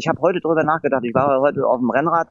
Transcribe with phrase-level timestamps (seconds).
[0.00, 1.04] ich habe heute drüber nachgedacht.
[1.04, 2.28] Ich war heute auf dem Rennrad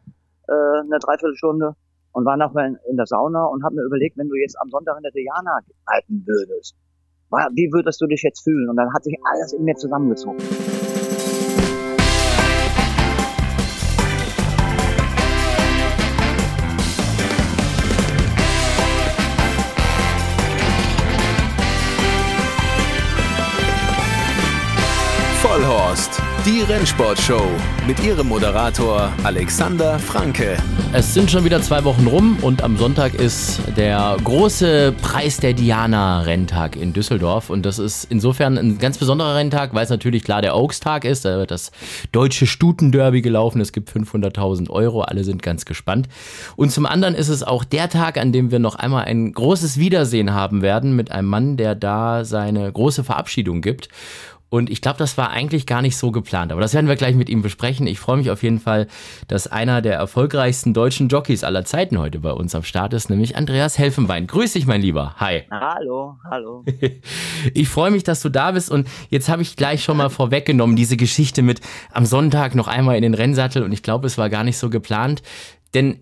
[0.47, 1.75] äh, eine Dreiviertelstunde
[2.13, 4.69] und war nachher in, in der Sauna und habe mir überlegt, wenn du jetzt am
[4.69, 6.75] Sonntag in der Diana reiten würdest,
[7.29, 8.69] wie würdest du dich jetzt fühlen?
[8.69, 10.39] Und dann hat sich alles in mir zusammengezogen.
[26.79, 27.45] Rennsportshow
[27.85, 30.55] mit ihrem Moderator Alexander Franke.
[30.93, 35.51] Es sind schon wieder zwei Wochen rum und am Sonntag ist der große Preis der
[35.51, 40.23] Diana Renntag in Düsseldorf und das ist insofern ein ganz besonderer Renntag, weil es natürlich
[40.23, 41.25] klar der Oaks-Tag ist.
[41.25, 41.71] Da wird das
[42.13, 43.59] deutsche Stutenderby gelaufen.
[43.59, 45.01] Es gibt 500.000 Euro.
[45.01, 46.07] Alle sind ganz gespannt.
[46.55, 49.79] Und zum anderen ist es auch der Tag, an dem wir noch einmal ein großes
[49.79, 53.89] Wiedersehen haben werden mit einem Mann, der da seine große Verabschiedung gibt.
[54.49, 56.51] Und ich glaube, das war eigentlich gar nicht so geplant.
[56.51, 57.85] Aber das werden wir gleich mit ihm besprechen.
[57.85, 58.87] Ich freue mich auf jeden Fall,
[59.27, 63.35] dass einer der erfolgreichsten deutschen Jockeys aller Zeiten heute bei uns am Start ist, nämlich
[63.35, 64.27] Andreas Helfenbein.
[64.27, 65.15] Grüß dich, mein Lieber.
[65.17, 65.43] Hi.
[65.51, 66.65] Hallo, hallo.
[67.53, 68.69] Ich freue mich, dass du da bist.
[68.69, 72.97] Und jetzt habe ich gleich schon mal vorweggenommen, diese Geschichte mit am Sonntag noch einmal
[72.97, 73.63] in den Rennsattel.
[73.63, 75.21] Und ich glaube, es war gar nicht so geplant.
[75.73, 75.99] Denn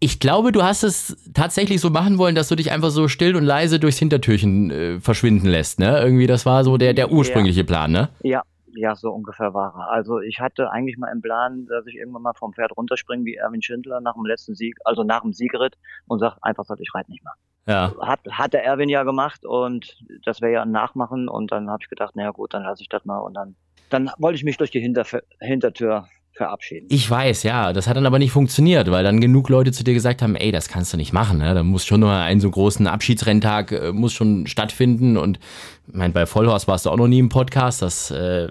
[0.00, 3.36] ich glaube, du hast es tatsächlich so machen wollen, dass du dich einfach so still
[3.36, 6.00] und leise durchs Hintertürchen äh, verschwinden lässt, ne?
[6.00, 7.66] Irgendwie, das war so der, der ursprüngliche ja.
[7.66, 8.08] Plan, ne?
[8.22, 8.42] Ja,
[8.74, 9.90] ja, so ungefähr war er.
[9.90, 13.34] Also ich hatte eigentlich mal im Plan, dass ich irgendwann mal vom Pferd runterspringe wie
[13.34, 15.76] Erwin Schindler nach dem letzten Sieg, also nach dem Siegritt
[16.06, 17.34] und sag einfach, so, ich reite nicht mehr.
[17.66, 17.92] Ja.
[18.00, 21.82] Hat, hat der Erwin ja gemacht und das wäre ja ein Nachmachen und dann habe
[21.82, 23.54] ich gedacht, naja gut, dann lasse ich das mal und dann,
[23.90, 25.04] dann wollte ich mich durch die Hinter
[25.40, 26.06] Hintertür
[26.40, 26.86] verabschieden.
[26.90, 27.74] Ich weiß, ja.
[27.74, 30.50] Das hat dann aber nicht funktioniert, weil dann genug Leute zu dir gesagt haben, ey,
[30.50, 31.36] das kannst du nicht machen.
[31.38, 31.52] Ne?
[31.52, 35.18] Da muss schon nur einen so großen Abschiedsrenntag äh, muss schon stattfinden.
[35.18, 35.38] Und
[35.86, 37.82] ich meine, bei Vollhorst warst du auch noch nie im Podcast.
[37.82, 38.48] Das äh,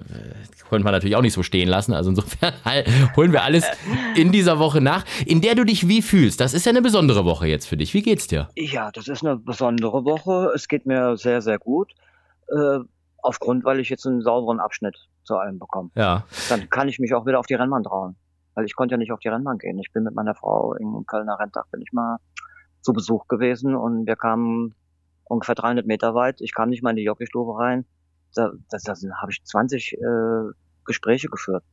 [0.69, 1.93] konnten wir natürlich auch nicht so stehen lassen.
[1.93, 2.53] Also insofern
[3.15, 3.65] holen wir alles
[4.15, 6.39] in dieser Woche nach, in der du dich wie fühlst.
[6.39, 7.95] Das ist ja eine besondere Woche jetzt für dich.
[7.95, 8.49] Wie geht's dir?
[8.55, 10.51] Ja, das ist eine besondere Woche.
[10.53, 11.91] Es geht mir sehr, sehr gut.
[12.49, 12.81] Äh,
[13.21, 15.89] aufgrund, weil ich jetzt einen sauberen Abschnitt zu allem bekomme.
[15.95, 16.25] Ja.
[16.49, 18.15] Dann kann ich mich auch wieder auf die Rennbahn trauen.
[18.55, 19.79] Weil ich konnte ja nicht auf die Rennbahn gehen.
[19.79, 22.17] Ich bin mit meiner Frau im Kölner Renntag, bin ich mal
[22.81, 24.73] zu Besuch gewesen und wir kamen
[25.25, 26.41] ungefähr 300 Meter weit.
[26.41, 27.85] Ich kam nicht mal in die Jockeystube rein.
[28.35, 29.97] Da, da, da habe ich 20 äh,
[30.85, 31.63] Gespräche geführt.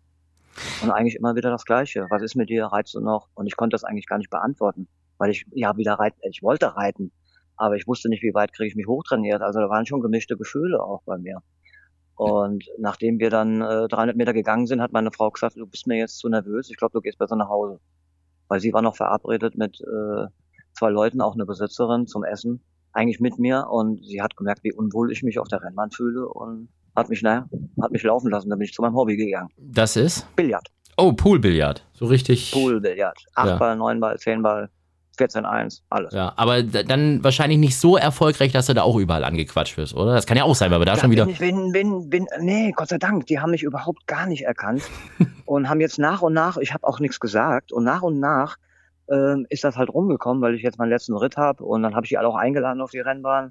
[0.83, 2.07] Und eigentlich immer wieder das Gleiche.
[2.11, 2.67] Was ist mit dir?
[2.67, 3.29] Reizt du noch?
[3.35, 4.89] Und ich konnte das eigentlich gar nicht beantworten.
[5.19, 7.13] Weil ich ja wieder reiten, ich wollte reiten.
[7.57, 9.41] Aber ich wusste nicht, wie weit kriege ich mich hochtrainiert.
[9.43, 11.41] Also da waren schon gemischte Gefühle auch bei mir.
[12.15, 15.87] Und nachdem wir dann äh, 300 Meter gegangen sind, hat meine Frau gesagt, du bist
[15.87, 17.79] mir jetzt zu nervös, ich glaube, du gehst besser nach Hause.
[18.49, 20.27] Weil sie war noch verabredet mit äh,
[20.73, 22.63] zwei Leuten, auch eine Besitzerin zum Essen,
[22.93, 23.67] eigentlich mit mir.
[23.71, 27.21] Und sie hat gemerkt, wie unwohl ich mich auf der Rennbahn fühle und hat mich,
[27.23, 27.47] naja,
[27.83, 28.49] hat mich laufen lassen.
[28.49, 29.49] Da bin ich zu meinem Hobby gegangen.
[29.59, 30.35] Das ist?
[30.37, 30.69] Billard.
[30.97, 31.87] Oh, Poolbillard.
[31.93, 32.53] So richtig.
[32.53, 33.19] Poolbillard.
[33.35, 33.57] Acht Ja.
[33.59, 34.71] Ball, neun Ball, zehn Ball,
[35.19, 36.13] 14-1, alles.
[36.13, 40.15] Ja, aber dann wahrscheinlich nicht so erfolgreich, dass du da auch überall angequatscht wirst, oder?
[40.15, 41.25] Das kann ja auch sein, weil wir da Ja, schon wieder.
[41.25, 44.43] Bin, ich- bin, bin, bin, nee, Gott sei Dank, die haben mich überhaupt gar nicht
[44.45, 44.83] erkannt
[45.47, 48.57] und haben jetzt nach und nach, ich habe auch nichts gesagt und nach und nach
[49.11, 52.05] ähm, ist das halt rumgekommen, weil ich jetzt meinen letzten Ritt habe und dann habe
[52.07, 53.51] ich die alle auch eingeladen auf die Rennbahn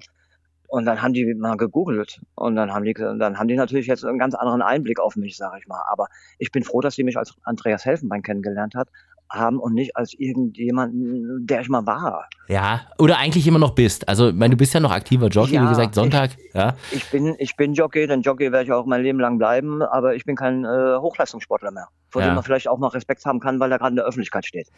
[0.68, 4.04] und dann haben die mal gegoogelt und dann haben die, dann haben die natürlich jetzt
[4.04, 5.80] einen ganz anderen Einblick auf mich, sage ich mal.
[5.88, 8.88] Aber ich bin froh, dass sie mich als Andreas Helfenbein kennengelernt hat
[9.30, 12.28] haben und nicht als irgendjemanden, der ich mal war.
[12.48, 14.08] Ja, oder eigentlich immer noch bist.
[14.08, 16.30] Also, ich meine, du bist ja noch aktiver Jockey, Ja, wie gesagt, Sonntag.
[16.54, 16.74] ja.
[16.92, 20.14] Ich bin, ich bin Jockey, denn Jockey werde ich auch mein Leben lang bleiben, aber
[20.14, 22.28] ich bin kein äh, Hochleistungssportler mehr, vor Ja.
[22.30, 24.68] dem man vielleicht auch mal Respekt haben kann, weil er gerade in der Öffentlichkeit steht.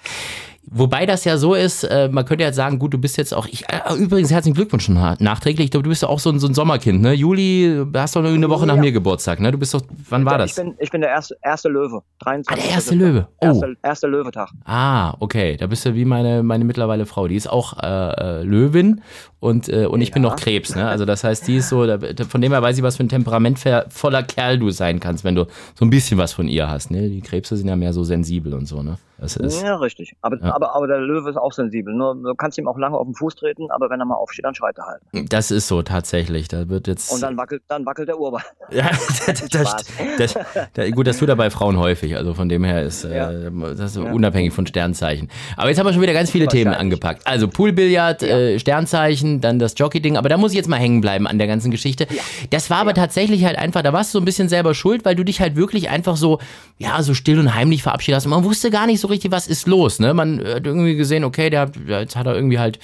[0.70, 3.46] Wobei das ja so ist, äh, man könnte jetzt sagen, gut, du bist jetzt auch,
[3.46, 5.66] ich, äh, übrigens herzlichen Glückwunsch schon nachträglich.
[5.66, 7.12] Ich glaube, du bist ja auch so ein, so ein Sommerkind, ne?
[7.14, 8.80] Juli, hast doch eine Woche nach Ja.
[8.82, 9.50] mir Geburtstag, ne?
[9.52, 10.50] Du bist doch, wann war Ja, das?
[10.50, 12.02] Ich bin, ich bin der erste, erste Löwe.
[12.18, 12.64] Ah, 23.
[12.66, 13.28] der erste Löwe.
[13.40, 13.46] Oh.
[13.46, 14.50] Erste, erste Löwetag.
[14.66, 15.56] Ah, okay.
[15.56, 17.28] Da bist du wie meine, meine mittlerweile Frau.
[17.28, 19.00] Die ist auch äh, äh, Löwin
[19.40, 20.30] und, und ich bin Ja.
[20.30, 20.74] noch Krebs.
[20.74, 20.86] Ne?
[20.86, 21.98] Also das heißt, die ist so, da,
[22.28, 25.46] von dem her weiß ich, was für ein temperamentvoller Kerl du sein kannst, wenn du
[25.78, 26.90] so ein bisschen was von ihr hast.
[26.90, 27.08] Ne?
[27.08, 28.82] Die Krebse sind ja mehr so sensibel und so.
[28.82, 28.98] Ne?
[29.20, 30.14] Das ist, Ja, richtig.
[30.22, 30.54] Aber, Ja.
[30.54, 31.92] aber, aber der Löwe ist auch sensibel.
[31.94, 34.44] Nur, du kannst ihm auch lange auf den Fuß treten, aber wenn er mal aufsteht,
[34.44, 35.32] dann schreit er halt.
[35.32, 36.48] das ist so tatsächlich.
[36.48, 37.12] Da wird jetzt.
[37.12, 38.42] Und dann wackelt, dann wackelt der Urball.
[38.70, 38.90] Ja,
[39.26, 40.34] das, das,
[40.74, 42.16] das, gut, das tut er bei Frauen häufig.
[42.16, 43.30] Also von dem her ist Ja.
[43.30, 44.12] äh, das ist Ja.
[44.12, 45.28] unabhängig von Sternzeichen.
[45.56, 47.26] Aber jetzt haben wir schon wieder ganz viele Themen angepackt.
[47.26, 50.16] Also Poolbillard, äh, Sternzeichen, dann das Jockey-Ding.
[50.18, 52.06] Aber da muss ich jetzt mal hängen bleiben an der ganzen Geschichte.
[52.50, 55.16] Das war aber tatsächlich halt einfach, da warst du so ein bisschen selber schuld, weil
[55.16, 56.38] du dich halt wirklich einfach so,
[56.76, 58.26] ja, so still und heimlich verabschiedet hast.
[58.26, 59.98] Und man wusste gar nicht so richtig, was ist los.
[60.00, 60.14] Ne?
[60.14, 62.78] Man hat irgendwie gesehen, okay, der, hat- jetzt hat er irgendwie halt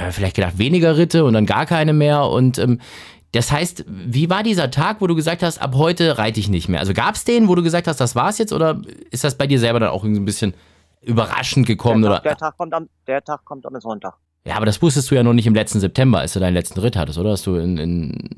[0.00, 2.24] äh, vielleicht gedacht, weniger Ritte und dann gar keine mehr.
[2.24, 2.80] Und ähm,
[3.32, 6.68] Das heißt, wie war dieser Tag, wo du gesagt hast, ab heute reite ich nicht
[6.68, 6.78] mehr?
[6.80, 8.80] Also gab es den, wo du gesagt hast, das war's jetzt, oder
[9.10, 10.54] ist das bei dir selber dann auch irgendwie ein bisschen
[11.02, 12.02] überraschend gekommen?
[12.02, 12.16] Der oder?
[12.22, 14.14] Tag, der, Tag kommt am, der Tag kommt am Sonntag.
[14.46, 16.78] Ja, aber das wusstest du ja noch nicht im letzten September, als du deinen letzten
[16.80, 17.30] Ritt hattest, oder?
[17.30, 18.28] Dass du in, in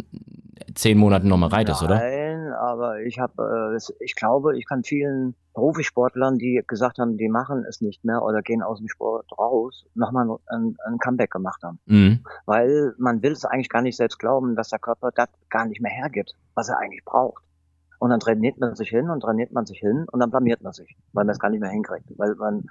[0.76, 2.00] zehn Monaten nochmal reitest, Nein, oder?
[2.00, 7.28] Nein, aber ich habe, äh, ich glaube, ich kann vielen Profisportlern, die gesagt haben, die
[7.28, 11.62] machen es nicht mehr oder gehen aus dem Sport raus, nochmal ein, ein Comeback gemacht
[11.62, 11.78] haben.
[11.86, 12.20] Mhm.
[12.44, 15.80] Weil man will es eigentlich gar nicht selbst glauben, dass der Körper das gar nicht
[15.80, 17.42] mehr hergibt, was er eigentlich braucht.
[17.98, 20.72] Und dann trainiert man sich hin und trainiert man sich hin und dann blamiert man
[20.72, 22.64] sich, weil man es gar nicht mehr hinkriegt, weil man,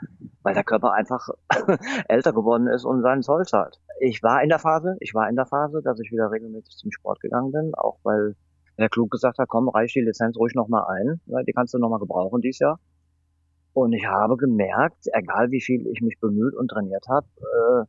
[0.44, 1.30] weil der Körper einfach
[2.08, 3.80] älter geworden ist und seinen Zoll zahlt.
[4.00, 6.92] Ich war in der Phase, ich war in der Phase, dass ich wieder regelmäßig zum
[6.92, 8.36] Sport gegangen bin, auch weil
[8.78, 11.80] der Klug gesagt hat, komm, reich die Lizenz ruhig nochmal ein, weil die kannst du
[11.80, 12.80] nochmal gebrauchen dieses Jahr.
[13.74, 17.86] Und ich habe gemerkt, egal wie viel ich mich bemüht und trainiert habe, äh,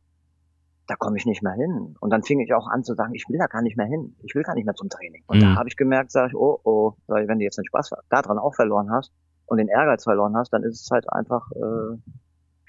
[0.87, 1.95] da komme ich nicht mehr hin.
[1.99, 4.15] Und dann fing ich auch an zu sagen, ich will da gar nicht mehr hin.
[4.23, 5.23] Ich will gar nicht mehr zum Training.
[5.27, 5.41] Und Mhm.
[5.41, 7.91] da habe ich gemerkt, sage ich, oh, oh, sag ich, wenn du jetzt den Spaß
[8.09, 9.11] daran auch verloren hast
[9.47, 11.97] und den Ehrgeiz verloren hast, dann ist es halt einfach, äh,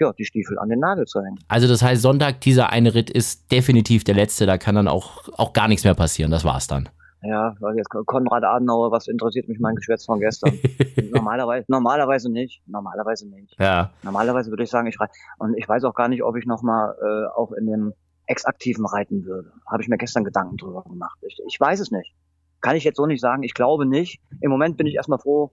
[0.01, 1.39] ja, die Stiefel an den Nagel zu hängen.
[1.49, 5.29] Also das heißt, Sonntag, dieser eine Ritt ist definitiv der letzte, da kann dann auch,
[5.37, 6.89] auch gar nichts mehr passieren, das war's dann.
[7.21, 10.53] Ja, weil jetzt Konrad Adenauer, was interessiert mich mein Geschwätz von gestern?
[11.13, 13.57] normalerweise, normalerweise nicht, normalerweise nicht.
[13.59, 13.91] Ja.
[14.05, 14.97] Normalerweise würde ich sagen, ich.
[15.39, 17.93] Und ich weiß auch gar nicht, ob ich nochmal äh, auch in dem
[18.29, 19.53] Ex-Aktiven reiten würde.
[19.67, 21.19] Habe ich mir gestern Gedanken drüber gemacht.
[21.23, 22.15] Ich, ich weiß es nicht.
[22.61, 23.43] Kann ich jetzt so nicht sagen.
[23.43, 24.21] Ich glaube nicht.
[24.41, 25.53] Im Moment bin ich erstmal froh,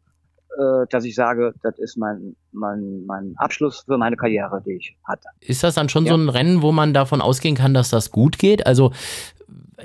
[0.58, 4.98] äh, dass ich sage, das ist mein, mein, mein Abschluss für meine Karriere, die ich
[5.08, 5.28] hatte.
[5.42, 6.14] Ist das dann schon Ja.
[6.14, 8.66] so ein Rennen, wo man davon ausgehen kann, dass das gut geht?
[8.66, 8.92] Also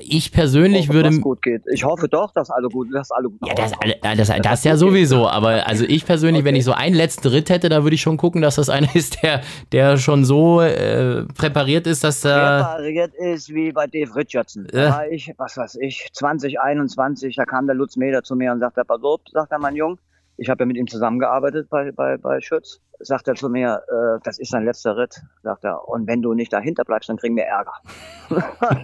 [0.02, 1.18] ich persönlich hoffe, würde...
[1.20, 1.62] gut geht.
[1.74, 3.94] Ich hoffe doch, dass alle gut, dass alle gut Ja, das, rauskommen.
[4.02, 6.58] das, das, das ja sowieso, aber also ich persönlich, wenn Okay.
[6.60, 9.22] ich so einen letzten Ritt hätte, da würde ich schon gucken, dass das einer ist,
[9.22, 12.62] der, der schon so äh, präpariert ist, dass da...
[12.76, 14.68] Präpariert ist wie bei Dave Richardson.
[14.72, 14.90] Da Ja.
[14.90, 18.84] war ich, was weiß ich, 2021, da kam der Lutz Meder zu mir und sagte,
[18.86, 19.96] pass auf, sagt er, mein Junge,
[20.40, 22.80] ich habe ja mit ihm zusammengearbeitet bei, bei, bei Schütz.
[22.98, 25.86] Sagt er zu mir, äh, das ist sein letzter Ritt, sagt er.
[25.86, 27.74] Und wenn du nicht dahinter bleibst, dann kriegen wir Ärger.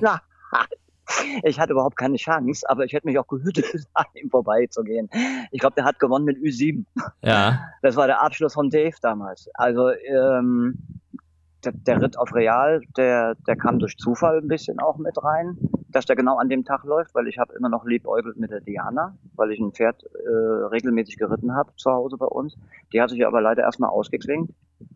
[0.03, 0.21] Na,
[1.45, 3.65] ich hatte überhaupt keine Chance, aber ich hätte mich auch gehütet,
[3.95, 5.09] an ihm vorbeizugehen.
[5.51, 6.85] Ich glaube, der hat gewonnen mit Ü7.
[7.23, 9.49] Ja, Das war der Abschluss von Dave damals.
[9.55, 10.77] Also ähm,
[11.67, 15.59] der, der Ritt auf Real, der, der kam durch Zufall ein bisschen auch mit rein,
[15.89, 18.61] dass der genau an dem Tag läuft, weil ich habe immer noch liebäugelt mit der
[18.61, 22.57] Diana, weil ich ein Pferd äh, regelmäßig geritten habe zu Hause bei uns.
[22.93, 24.53] Die hat sich aber leider erstmal ausgeklingt.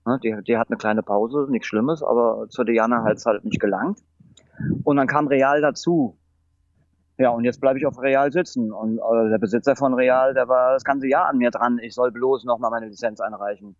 [0.06, 3.44] Ne, die, die hat eine kleine Pause, nichts Schlimmes, aber zur Diana hat es halt
[3.44, 3.98] nicht gelangt.
[4.84, 6.18] Und dann kam Real dazu.
[7.18, 8.72] Ja, und jetzt bleibe ich auf Real sitzen.
[8.72, 11.78] Und äh, der Besitzer von Real, der war das ganze Jahr an mir dran.
[11.78, 13.76] Ich soll bloß nochmal meine Lizenz einreichen.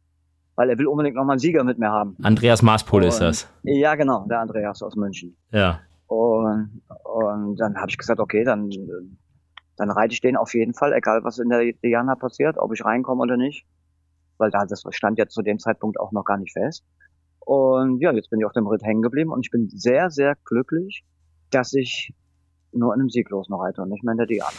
[0.60, 2.18] Weil er will unbedingt nochmal einen Sieger mit mir haben.
[2.20, 3.48] Andreas Maaspol ist das.
[3.62, 5.34] Ja, genau, der Andreas aus München.
[5.52, 5.80] Ja.
[6.06, 8.68] Und, und dann habe ich gesagt, okay, dann,
[9.78, 12.84] dann reite ich den auf jeden Fall, egal was in der Diana passiert, ob ich
[12.84, 13.64] reinkomme oder nicht.
[14.36, 16.84] Weil da das stand ja zu dem Zeitpunkt auch noch gar nicht fest.
[17.38, 20.36] Und ja, jetzt bin ich auf dem Ritt hängen geblieben und ich bin sehr, sehr
[20.44, 21.06] glücklich,
[21.48, 22.12] dass ich
[22.72, 24.50] nur in einem Sieglosen reite und nicht mehr in der Diana.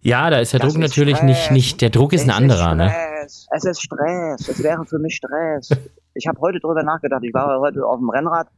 [0.00, 1.28] Ja, da ist der Das Druck ist natürlich Stress.
[1.28, 2.88] nicht, nicht, der Druck ist ein Es anderer, ne?
[2.90, 3.46] Stress.
[3.50, 4.48] Es ist Stress.
[4.48, 5.70] Es wäre für mich Stress.
[6.14, 7.22] Ich habe heute drüber nachgedacht.
[7.24, 8.48] Ich war heute auf dem Rennrad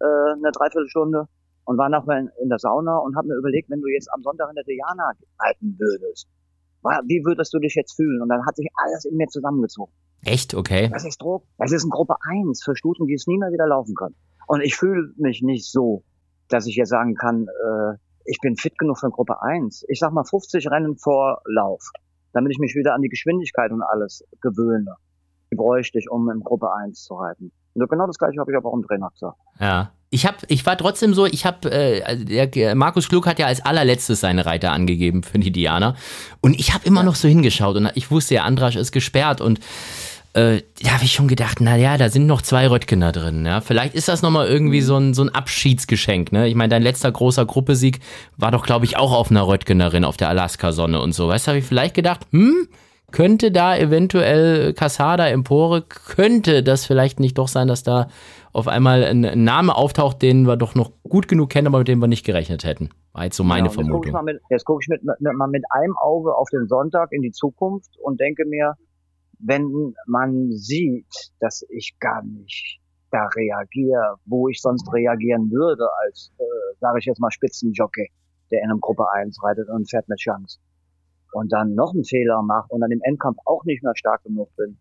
[0.00, 1.26] äh, eine Dreiviertelstunde
[1.64, 4.22] und war nachher in, in der Sauna und habe mir überlegt, wenn du jetzt am
[4.22, 6.28] Sonntag in der Diana reiten würdest,
[7.06, 8.22] wie würdest du dich jetzt fühlen?
[8.22, 9.92] Und dann hat sich alles in mir zusammengezogen.
[10.22, 10.54] Echt?
[10.54, 10.88] Okay.
[10.92, 11.44] Das ist Druck.
[11.58, 14.14] Das ist eine Gruppe 1 für Stuten, die es nie mehr wieder laufen können.
[14.46, 16.04] Und ich fühle mich nicht so,
[16.48, 19.86] dass ich jetzt sagen kann, äh, ich bin fit genug für Gruppe 1.
[19.88, 21.82] Ich sag mal 50 Rennen vor Lauf,
[22.32, 24.94] damit ich mich wieder an die Geschwindigkeit und alles gewöhne.
[25.52, 27.52] Die bräuchte ich, um in Gruppe 1 zu reiten.
[27.74, 29.38] Und genau das gleiche habe ich aber auch im Trainer gesagt.
[29.58, 29.92] Ja.
[30.12, 33.46] Ich hab, ich war trotzdem so, ich habe, äh, also der Markus Klug hat ja
[33.46, 35.94] als allerletztes seine Reiter angegeben für die Diana.
[36.40, 39.60] Und ich habe immer noch so hingeschaut und ich wusste ja, Andrasch ist gesperrt und
[40.32, 43.44] äh, da habe ich schon gedacht, na ja, da sind noch zwei Röttgener drin.
[43.44, 46.30] Ja, vielleicht ist das nochmal irgendwie so ein, so ein Abschiedsgeschenk.
[46.30, 46.46] Ne?
[46.48, 47.98] Ich meine, dein letzter großer Gruppesieg
[48.36, 51.28] war doch, glaube ich, auch auf einer Röttgenerin auf der Alaska-Sonne und so.
[51.28, 52.68] Weißt du, habe ich vielleicht gedacht, hm,
[53.10, 58.08] könnte da eventuell Casada, Empore, könnte das vielleicht nicht doch sein, dass da
[58.52, 61.98] auf einmal ein, Name auftaucht, den wir doch noch gut genug kennen, aber mit dem
[61.98, 62.90] wir nicht gerechnet hätten.
[63.12, 64.12] War jetzt so meine gucke ich, Vermutung.
[64.12, 67.22] mal mit, jetzt guck ich mit, mit, mal mit einem Auge auf den Sonntag in
[67.22, 68.74] die Zukunft und denke mir,
[69.42, 72.80] wenn man sieht, dass ich gar nicht
[73.10, 76.44] da reagiere, wo ich sonst reagieren würde, als, äh,
[76.80, 78.10] sage ich jetzt mal, Spitzenjockey,
[78.50, 80.58] der in einem Gruppe 1 reitet und fährt mit Chance.
[81.32, 84.54] Und dann noch einen Fehler macht und dann im Endkampf auch nicht mehr stark genug
[84.56, 84.78] bin.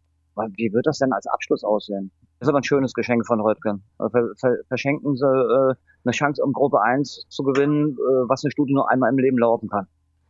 [0.56, 2.12] Wie wird das denn als Abschluss aussehen?
[2.40, 3.84] Das ist aber ein schönes Geschenk von Röttgen.
[3.98, 5.76] Ver ver verschenken sie äh,
[6.06, 9.38] eine Chance, um Gruppe 1 zu gewinnen, äh, was eine Studie nur einmal im Leben
[9.38, 9.88] laufen kann.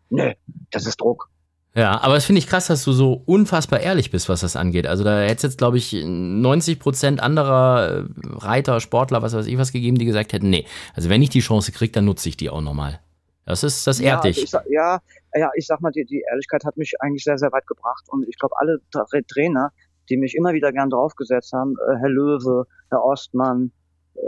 [0.10, 0.36] Nee,
[0.72, 1.30] das ist Druck.
[1.76, 4.88] Ja, aber das finde ich krass, dass du so unfassbar ehrlich bist, was das angeht.
[4.88, 8.04] Also da hätte es jetzt, glaube ich, 90 Prozent anderer äh,
[8.38, 11.42] Reiter, Sportler, was weiß ich was gegeben, die gesagt hätten, nee, also wenn ich die
[11.42, 13.00] Chance kriege, dann nutze ich die auch nochmal.
[13.46, 14.44] Das ist, das ehrt ja, dich.
[14.44, 15.00] Ich, ja,
[15.36, 18.04] ja, ich sag mal, die, die Ehrlichkeit hat mich eigentlich sehr, sehr weit gebracht.
[18.08, 18.80] Und ich glaube, alle
[19.28, 19.72] Trainer,
[20.10, 23.72] die mich immer wieder gern draufgesetzt haben, äh, Herr Löwe, Herr Ostmann,
[24.16, 24.20] äh,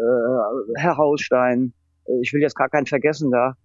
[0.75, 1.73] Herr Hausstein,
[2.05, 3.55] äh, ich will jetzt gar keinen vergessen da,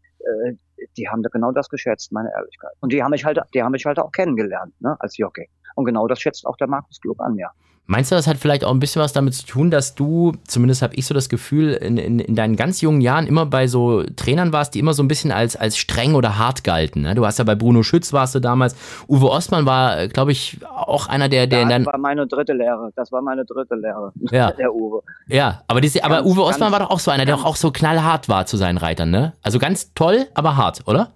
[0.96, 2.72] die haben da genau das geschätzt, meine Ehrlichkeit.
[2.80, 5.48] Und die haben mich halt, die haben mich halt auch kennengelernt, ne, als Jockey.
[5.74, 7.50] Und genau das schätzt auch der Markus Klug an mir.
[7.88, 10.82] Meinst du, das hat vielleicht auch ein bisschen was damit zu tun, dass du, zumindest
[10.82, 14.02] habe ich so das Gefühl, in, in, in, deinen ganz jungen Jahren immer bei so
[14.16, 17.02] Trainern warst, die immer so ein bisschen als, als streng oder hart galten?
[17.02, 17.14] Ne?
[17.14, 18.74] Du hast ja bei Bruno Schütz warst du damals.
[19.08, 21.84] Uwe Ostmann war, glaube ich, auch einer, der, der das dann.
[21.84, 22.90] Das war meine dritte Lehre.
[22.96, 24.12] Das war meine dritte Lehre.
[24.32, 24.50] Ja.
[24.56, 25.02] Der Uwe.
[25.28, 28.28] Ja, aber, diese, aber Uwe Ostmann war doch auch so einer, der auch so knallhart
[28.28, 29.34] war zu seinen Reitern, ne?
[29.42, 31.12] Also ganz toll, aber hart, oder?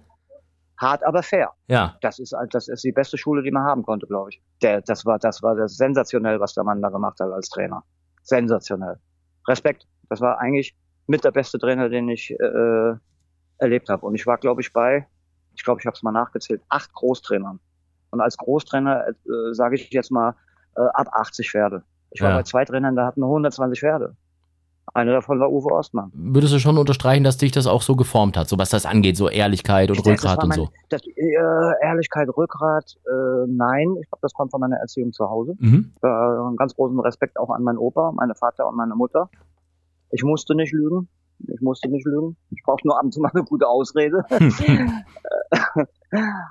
[0.81, 1.51] Hart, aber fair.
[1.67, 1.95] Ja.
[2.01, 4.41] Das ist, das ist die beste Schule, die man haben konnte, glaube ich.
[4.61, 7.83] Der, das war, das war das sensationell, was der Mann da gemacht hat als Trainer.
[8.23, 8.97] Sensationell.
[9.47, 9.87] Respekt.
[10.09, 10.75] Das war eigentlich
[11.07, 12.93] mit der beste Trainer, den ich äh,
[13.57, 14.05] erlebt habe.
[14.05, 15.07] Und ich war, glaube ich, bei,
[15.55, 17.59] ich glaube, ich habe es mal nachgezählt, acht Großtrainern.
[18.11, 19.13] Und als Großtrainer äh,
[19.53, 20.35] sage ich jetzt mal
[20.75, 21.83] äh, ab 80 Pferde.
[22.11, 22.37] Ich war Ja.
[22.37, 24.15] bei zwei Trainern, da hatten wir 120 Pferde.
[24.93, 26.11] Einer davon war Uwe Ostmann.
[26.13, 29.15] Würdest du schon unterstreichen, dass dich das auch so geformt hat, so was das angeht,
[29.15, 30.69] so Ehrlichkeit und Ich denke, Rückgrat das war und mein, so?
[30.89, 33.95] Das, äh, Ehrlichkeit, Rückgrat, äh, nein.
[34.01, 35.55] Ich glaube, das kommt von meiner Erziehung zu Hause.
[35.59, 35.93] Mhm.
[36.01, 39.29] Äh, ganz großen Respekt auch an meinen Opa, meine Vater und meine Mutter.
[40.11, 41.07] Ich musste nicht lügen.
[41.47, 42.35] Ich musste nicht lügen.
[42.51, 44.23] Ich brauchte nur ab und zu mal eine gute Ausrede.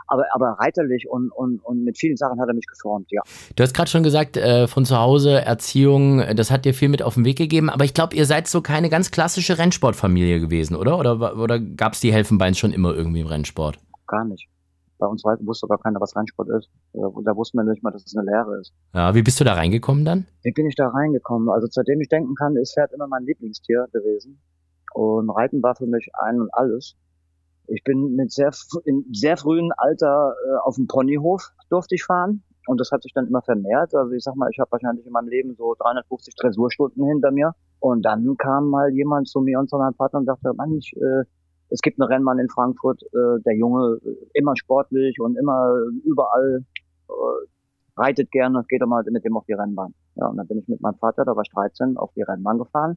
[0.07, 3.23] aber, aber reiterlich und, und, und mit vielen Sachen hat er mich geformt, ja.
[3.57, 6.89] Du hast gerade schon gesagt, äh, von zu Hause, Erziehung, äh, das hat dir viel
[6.89, 10.41] mit auf den Weg gegeben, aber ich glaube, ihr seid so keine ganz klassische Rennsportfamilie
[10.41, 10.99] gewesen, oder?
[10.99, 13.79] Oder, oder gab es die Helfenbeins schon immer irgendwie im Rennsport?
[14.07, 14.49] Gar nicht.
[14.99, 16.69] Bei uns wusste gar keiner, was Rennsport ist.
[16.93, 18.73] Äh, Da wussten wir nicht mal, dass es eine Lehre ist.
[18.95, 20.27] Ja, wie bist du da reingekommen dann?
[20.43, 21.49] Wie bin ich da reingekommen?
[21.49, 24.39] Also seitdem ich denken kann, ist Pferd immer mein Lieblingstier gewesen.
[24.95, 26.97] Und Reiten war für mich ein und alles.
[27.67, 28.51] Ich bin mit sehr,
[28.85, 32.43] in sehr frühen Alter äh, auf dem Ponyhof durfte ich fahren.
[32.67, 33.95] Und das hat sich dann immer vermehrt.
[33.95, 37.55] Also ich sag mal, ich habe wahrscheinlich in meinem Leben so 350 Dressurstunden hinter mir.
[37.79, 40.93] Und dann kam mal jemand zu mir und zu meinem Partner und sagte, Mann, ich,
[40.97, 41.25] äh,
[41.71, 46.65] es gibt einen Rennmann in Frankfurt, äh, der Junge, äh, immer sportlich und immer überall
[47.09, 47.13] äh,
[47.97, 49.95] reitet gerne, geht doch mal mit dem auf die Rennbahn.
[50.17, 52.59] Ja, und dann bin ich mit meinem Vater, da war ich 13, auf die Rennbahn
[52.59, 52.97] gefahren.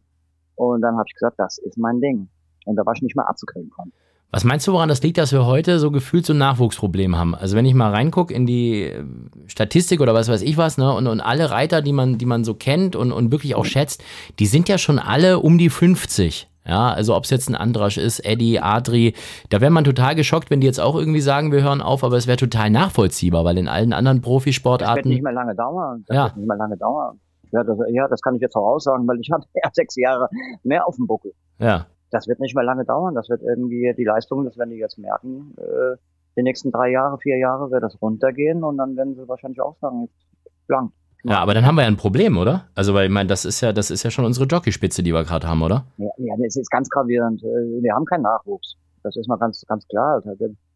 [0.56, 2.28] Und dann habe ich gesagt, das ist mein Ding.
[2.66, 3.92] Und da war ich nicht mehr abzukriegen von.
[4.32, 7.36] Was meinst du, woran das liegt, dass wir heute so gefühlt so ein Nachwuchsproblem haben?
[7.36, 9.04] Also wenn ich mal reingucke in die äh,
[9.46, 12.44] Statistik oder was weiß ich was, ne, und, und alle Reiter, die man, die man
[12.44, 14.04] so kennt und, und wirklich auch schätzt,
[14.40, 16.50] die sind ja schon alle um die 50.
[16.66, 19.14] Ja, also ob es jetzt ein Andrasch ist, Eddie, Adri,
[19.50, 22.16] da wäre man total geschockt, wenn die jetzt auch irgendwie sagen, wir hören auf, aber
[22.16, 25.22] es wäre total nachvollziehbar, weil in allen anderen Das wird nicht Profisportarten.
[25.22, 26.06] mehr lange dauern.
[26.08, 26.24] Das Ja.
[26.26, 27.20] wird nicht mehr lange dauern.
[27.54, 30.28] Ja das, ja, das kann ich jetzt voraussagen, weil ich habe ja sechs Jahre
[30.64, 31.32] mehr auf dem Buckel.
[31.60, 33.16] Ja, Das wird nicht mehr lange dauern.
[33.16, 35.56] Das wird irgendwie die Leistung, das werden die jetzt merken.
[35.58, 35.96] Äh,
[36.36, 39.78] die nächsten drei Jahre, vier Jahre wird das runtergehen und dann werden sie wahrscheinlich auch
[39.80, 40.92] sagen, jetzt blank.
[41.24, 42.66] ja, aber dann haben wir ja ein Problem, oder?
[42.76, 45.24] Also weil ich meine, das ist ja, das ist ja schon unsere Jockeyspitze, die wir
[45.24, 45.86] gerade haben, oder?
[45.98, 47.44] Ja, ja, das ist ganz gravierend.
[47.44, 48.76] Äh, Wir haben keinen Nachwuchs.
[49.04, 50.22] Das ist mal ganz, ganz klar.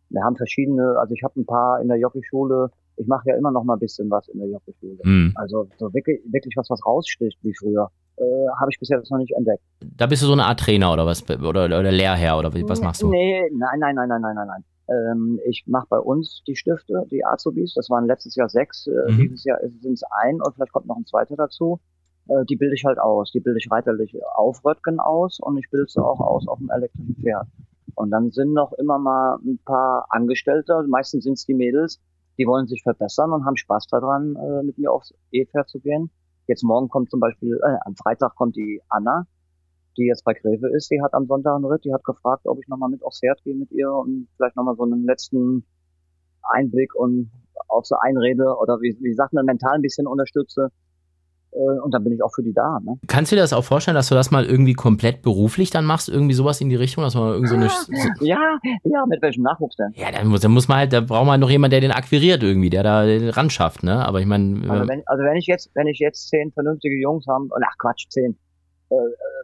[0.10, 2.70] Wir haben verschiedene, also ich habe ein paar in der Jockeyschule.
[2.98, 4.98] Ich mache ja immer noch mal ein bisschen was in der Jockeyschule.
[5.04, 5.34] Hm.
[5.36, 8.24] Also so wirklich, wirklich was, was raussticht wie früher, äh,
[8.60, 9.62] habe ich bisher jetzt noch nicht entdeckt.
[9.98, 11.24] Da bist du so eine Art Trainer oder was?
[11.30, 13.10] Oder, oder Lehrherr oder was machst du?
[13.10, 14.64] Nee, nein, nein, nein, nein, nein, nein, nein.
[14.90, 17.74] Ähm, ich mache bei uns die Stifte, die Azubis.
[17.76, 18.88] Das waren letztes Jahr sechs.
[18.88, 19.18] Äh, Mhm.
[19.18, 21.80] Dieses Jahr sind es ein und vielleicht kommt noch ein zweiter dazu.
[22.30, 23.32] Äh, die bilde ich halt aus.
[23.32, 26.70] Die bilde ich reiterlich auf Röttgen aus und ich bilde sie auch aus auf dem
[26.70, 27.48] elektrischen Pferd.
[27.98, 32.00] Und dann sind noch immer mal ein paar Angestellte, meistens sind es die Mädels,
[32.38, 36.12] die wollen sich verbessern und haben Spaß daran, äh, mit mir aufs E-Pferd zu gehen.
[36.46, 39.25] Jetzt morgen kommt zum Beispiel, äh, am Freitag kommt die Anna,
[39.98, 42.60] die jetzt bei Greve ist, die hat am Sonntag einen Ritt, die hat gefragt, ob
[42.60, 45.66] ich nochmal mit aufs Pferd gehe mit ihr und vielleicht nochmal so einen letzten
[46.44, 47.32] Einblick und
[47.68, 50.70] auch so Einrede oder wie, wie sagt man, mental ein bisschen unterstütze.
[51.51, 52.80] Äh, Und dann bin ich auch für die da.
[52.84, 52.98] Ne?
[53.08, 56.10] Kannst du dir das auch vorstellen, dass du das mal irgendwie komplett beruflich dann machst?
[56.10, 57.70] Irgendwie sowas in die Richtung, dass man irgendwie so eine.
[58.22, 59.92] Ja, ja, mit welchem Nachwuchs denn?
[59.96, 61.92] ja, dann muss, dann muss man halt, da braucht man halt noch jemanden, der den
[61.92, 64.06] akquiriert irgendwie, der da den ran schafft, ne?
[64.06, 67.00] Aber ich meine, Also äh, wenn, also wenn ich jetzt, wenn ich jetzt zehn vernünftige
[67.00, 68.38] Jungs haben, ach Quatsch, zehn,
[68.89, 69.00] äh, äh,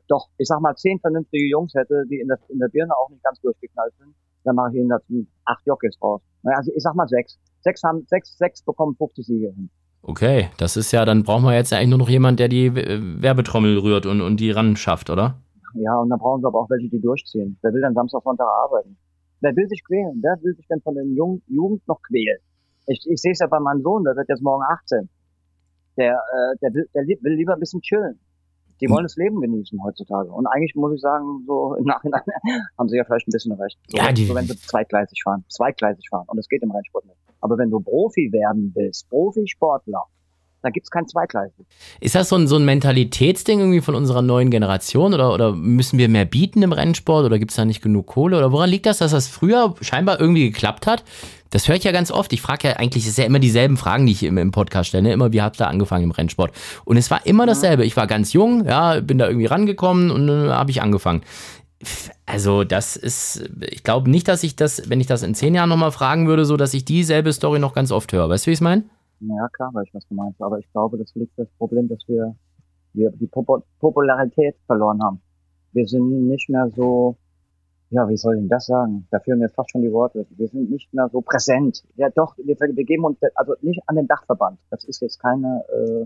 [0.07, 3.09] doch, ich sag mal zehn vernünftige Jungs hätte, die in der, in der Birne auch
[3.09, 6.21] nicht ganz durchgeknallt sind, dann mache ich ihnen dazu acht Jockeys raus.
[6.41, 7.39] Naja, also ich sag mal sechs.
[7.61, 9.69] Sechs haben, sechs, sechs bekommen 50 Siege hin.
[10.05, 13.77] Okay, das ist ja, dann brauchen wir jetzt eigentlich nur noch jemanden, der die Werbetrommel
[13.79, 15.35] rührt und, und die ran schafft, oder?
[15.75, 17.57] Ja, und dann brauchen sie aber auch welche, die durchziehen.
[17.61, 18.97] Wer will dann Samstag, Sonntag arbeiten?
[19.39, 20.19] Wer will sich quälen?
[20.21, 22.37] Wer will sich denn von den Jungen, Jugend noch quälen?
[22.87, 25.09] Ich, ich sehe es ja bei meinem Sohn, der wird jetzt morgen 18.
[25.97, 28.19] Der, äh, der, will, der will lieber ein bisschen chillen.
[28.81, 30.29] Die wollen das Leben genießen heutzutage.
[30.29, 32.21] Und eigentlich muss ich sagen, so im Nachhinein
[32.77, 33.77] haben sie ja vielleicht ein bisschen recht.
[33.87, 36.25] So, Ja, die- so wenn sie zweigleisig fahren, zweigleisig fahren.
[36.27, 37.17] Und das geht im Rennsport nicht.
[37.43, 40.01] Aber wenn du Profi werden willst, Profisportler,
[40.61, 41.65] da gibt's kein zweigleisig.
[41.99, 45.99] Ist das so ein, so ein Mentalitätsding irgendwie von unserer neuen Generation oder, oder müssen
[45.99, 48.85] wir mehr bieten im Rennsport oder gibt es da nicht genug Kohle oder woran liegt
[48.85, 51.03] das, dass das früher scheinbar irgendwie geklappt hat?
[51.49, 52.31] Das höre ich ja ganz oft.
[52.31, 54.87] Ich frage ja eigentlich, es ist ja immer dieselben Fragen, die ich im, im Podcast
[54.87, 55.03] stelle.
[55.03, 55.13] Ne?
[55.13, 56.53] Immer, wie habt ihr angefangen im Rennsport?
[56.85, 57.83] Und es war immer dasselbe.
[57.83, 61.23] Ich war ganz jung, ja, bin da irgendwie rangekommen und dann habe ich angefangen.
[62.25, 65.69] Also, das ist, ich glaube nicht, dass ich das, wenn ich das in zehn Jahren
[65.69, 68.29] nochmal fragen würde, so dass ich dieselbe Story noch ganz oft höre.
[68.29, 68.83] Weißt du, wie ich es meine?
[69.19, 70.41] Ja, klar, weiß ich, was du meinst.
[70.41, 72.35] Aber ich glaube, das liegt das Problem, dass wir,
[72.93, 75.21] wir die Popo Popularität verloren haben.
[75.71, 77.15] Wir sind nicht mehr so,
[77.89, 79.07] ja, wie soll ich denn das sagen?
[79.11, 80.25] Da fehlen mir fast schon die Worte.
[80.31, 81.83] Wir sind nicht mehr so präsent.
[81.95, 84.59] Ja, doch, wir, wir geben uns, also nicht an den Dachverband.
[84.69, 86.05] Das ist jetzt keine, äh,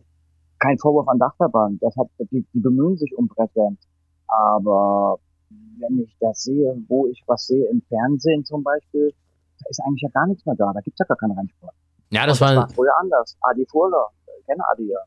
[0.60, 1.82] kein Vorwurf an Dachverband.
[1.82, 3.80] Das hat, die, die bemühen sich um Präsenz.
[4.28, 9.14] Aber wenn ich das sehe, wo ich was sehe im Fernsehen zum Beispiel,
[9.60, 10.72] da ist eigentlich ja gar nichts mehr da.
[10.74, 11.74] Da gibt's ja gar keinen Rennsport.
[12.10, 13.38] Ja, das war, war früher anders.
[13.42, 14.08] Adi Furler,
[14.40, 15.00] ich kenne Adi ja.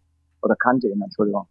[0.43, 1.47] Oder kannte ihn, Entschuldigung.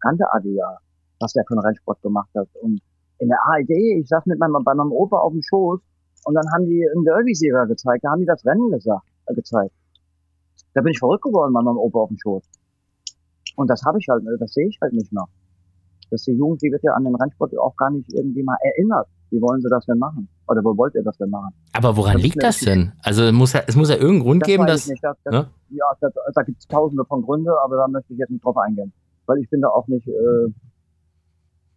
[0.00, 0.78] Kannte Adi ja,
[1.20, 2.48] was der für einen Rennsport gemacht hat.
[2.60, 2.80] Und
[3.18, 5.80] in der ARD, ich saß mit meinem, bei meinem Opa auf dem Schoß
[6.24, 9.74] und dann haben die einen Derby-Sieger gezeigt, da haben die das Rennen gesagt, äh, gezeigt.
[10.74, 12.42] Da bin ich verrückt geworden bei meinem Opa auf dem Schoß.
[13.56, 15.24] Und das habe ich halt, das sehe ich halt nicht mehr.
[16.10, 19.08] Dass die Jugend, die wird ja an den Rennsport auch gar nicht irgendwie mal erinnert.
[19.30, 20.28] Wie wollen sie das denn machen?
[20.46, 21.52] Oder wo wollt ihr das denn machen?
[21.72, 22.92] aber woran das liegt das denn?
[23.02, 24.84] Also, es muss ja, es muss ja irgendeinen Grund Das geben, dass.
[24.84, 25.04] ich nicht.
[25.04, 25.48] Das, ne?
[25.70, 25.86] Ja,
[26.34, 28.92] da, gibt es tausende von Gründe, aber da möchte ich jetzt nicht drauf eingehen.
[29.26, 30.52] Weil ich bin da auch nicht äh,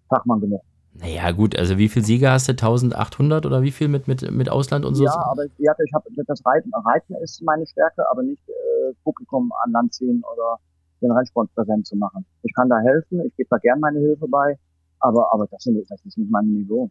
[0.10, 0.62] Fachmann genug.
[1.00, 2.54] Naja, gut, also wie viel Sieger hast du?
[2.54, 5.04] 1800 oder wie viel mit, mit, mit Ausland und so?
[5.04, 8.94] Ja, aber ich, ja, ich habe das Reiten, Reiten ist meine Stärke, aber nicht äh,
[9.04, 10.58] Publikum an Land ziehen oder
[11.02, 12.26] den Rennsport präsent zu machen.
[12.44, 14.58] Ich kann da helfen, ich gebe da gern meine Hilfe bei,
[15.00, 16.90] aber aber das, sind, das ist nicht mein Niveau.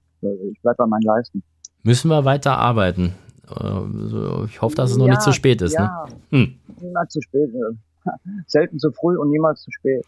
[0.53, 1.43] Ich bleib bei meinen Leisten.
[1.83, 3.13] Müssen wir weiter arbeiten.
[3.49, 5.79] Äh, Ich hoffe, dass es noch Ja, nicht zu spät ist.
[5.79, 5.85] Ne?
[5.85, 6.55] Ja, Hm.
[6.81, 7.51] niemals zu spät.
[8.47, 10.05] Selten zu früh und niemals zu spät.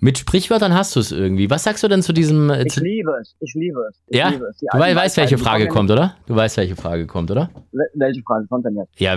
[0.00, 1.50] Mit Sprichwörtern hast du es irgendwie.
[1.50, 2.50] Was sagst du denn zu diesem.
[2.50, 4.02] Äh, Ich liebe es, ich liebe es.
[4.06, 4.28] Ich ja?
[4.30, 4.58] liebe es.
[4.58, 6.16] Du wei- alten weißt, welche Frage kommt, oder?
[6.26, 7.50] Du weißt, welche Frage kommt, oder?
[7.94, 8.98] Welche Frage kommt denn jetzt?
[9.00, 9.16] Ja,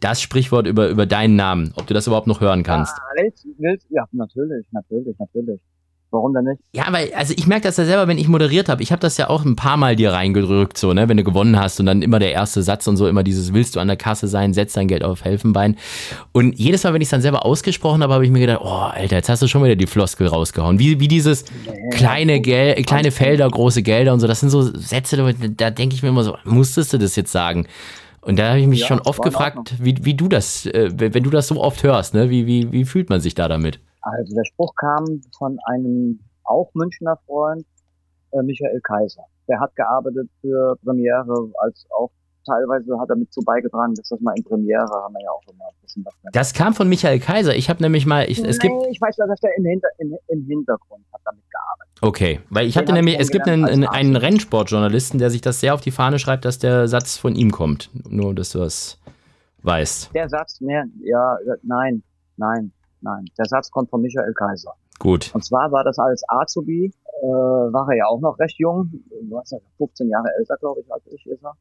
[0.00, 1.72] das Sprichwort über, über deinen Namen.
[1.76, 2.96] Ob du das überhaupt noch hören kannst.
[2.98, 5.60] Ah, willst, willst, ja, natürlich, natürlich, natürlich.
[6.10, 6.60] Warum denn nicht?
[6.72, 8.82] Ja, weil, also ich merke das ja selber, wenn ich moderiert habe.
[8.82, 11.58] Ich habe das ja auch ein paar Mal dir reingedrückt, so, ne, wenn du gewonnen
[11.58, 13.98] hast und dann immer der erste Satz und so, immer dieses, willst du an der
[13.98, 15.76] Kasse sein, setz dein Geld auf Helfenbein.
[16.32, 18.68] Und jedes Mal, wenn ich es dann selber ausgesprochen habe, habe ich mir gedacht, oh,
[18.68, 20.78] Alter, jetzt hast du schon wieder die Floskel rausgehauen.
[20.78, 21.44] Wie, wie dieses
[21.92, 25.94] kleine Gel kleine Felder, große Gelder und so, das sind so Sätze, da, da denke
[25.94, 27.66] ich mir immer so, musstest du das jetzt sagen?
[28.22, 31.22] Und da habe ich mich Ja, schon oft gefragt, wie, wie du das, äh, wenn
[31.22, 33.78] du das so oft hörst, ne, wie, wie, wie fühlt man sich da damit?
[34.16, 37.66] Also der Spruch kam von einem auch Münchner Freund,
[38.32, 39.24] äh, Michael Kaiser.
[39.48, 42.10] Der hat gearbeitet für Premiere, als auch
[42.48, 45.42] teilweise hat er mit zu beigetragen, dass das mal in Premiere haben wir ja auch
[45.52, 46.14] immer ein bisschen was.
[46.32, 47.54] Das kam von Michael Kaiser.
[47.54, 49.88] Ich habe nämlich mal, ich, es gibt, nee, ich weiß ja, dass der im, Hinter,
[49.98, 51.98] im, im Hintergrund hat damit gearbeitet.
[52.00, 55.40] Okay, weil ich Den hatte ich nämlich, es gibt einen, einen, einen Rennsportjournalisten, der sich
[55.40, 57.90] das sehr auf die Fahne schreibt, dass der Satz von ihm kommt.
[58.08, 58.98] Nur, dass du das
[59.62, 60.14] weißt.
[60.14, 62.02] Der Satz, ne, ja, nein,
[62.36, 63.24] nein, nein.
[63.38, 64.74] Der Satz kommt von Michael Kaiser.
[64.98, 65.30] Gut.
[65.34, 68.90] Und zwar war das als Azubi, äh, war er ja auch noch recht jung,
[69.22, 71.54] du hast ja 15 Jahre älter, glaube ich, als ich ist er.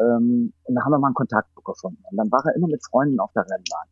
[0.00, 2.02] Ähm, und da haben wir mal einen Kontakt gefunden.
[2.10, 3.88] Und dann war er immer mit Freunden auf der Rennbahn.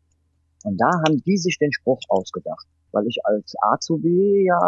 [0.65, 4.59] Und da haben die sich den Spruch ausgedacht, weil ich als Azubi ja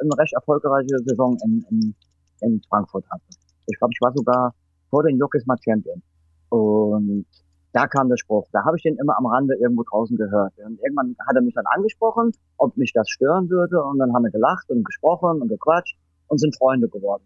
[0.00, 1.94] eine recht erfolgreiche Saison in, in,
[2.40, 3.24] in Frankfurt hatte.
[3.66, 4.54] Ich glaube, ich war sogar
[4.90, 6.02] vor den Jockeys mal Champion.
[6.50, 7.26] Und
[7.74, 8.46] da kam der Spruch.
[8.52, 10.52] Da habe ich den immer am Rande irgendwo draußen gehört.
[10.58, 13.82] Und irgendwann hat er mich dann angesprochen, ob mich das stören würde.
[13.82, 17.24] Und dann haben wir gelacht und gesprochen und gequatscht und sind Freunde geworden.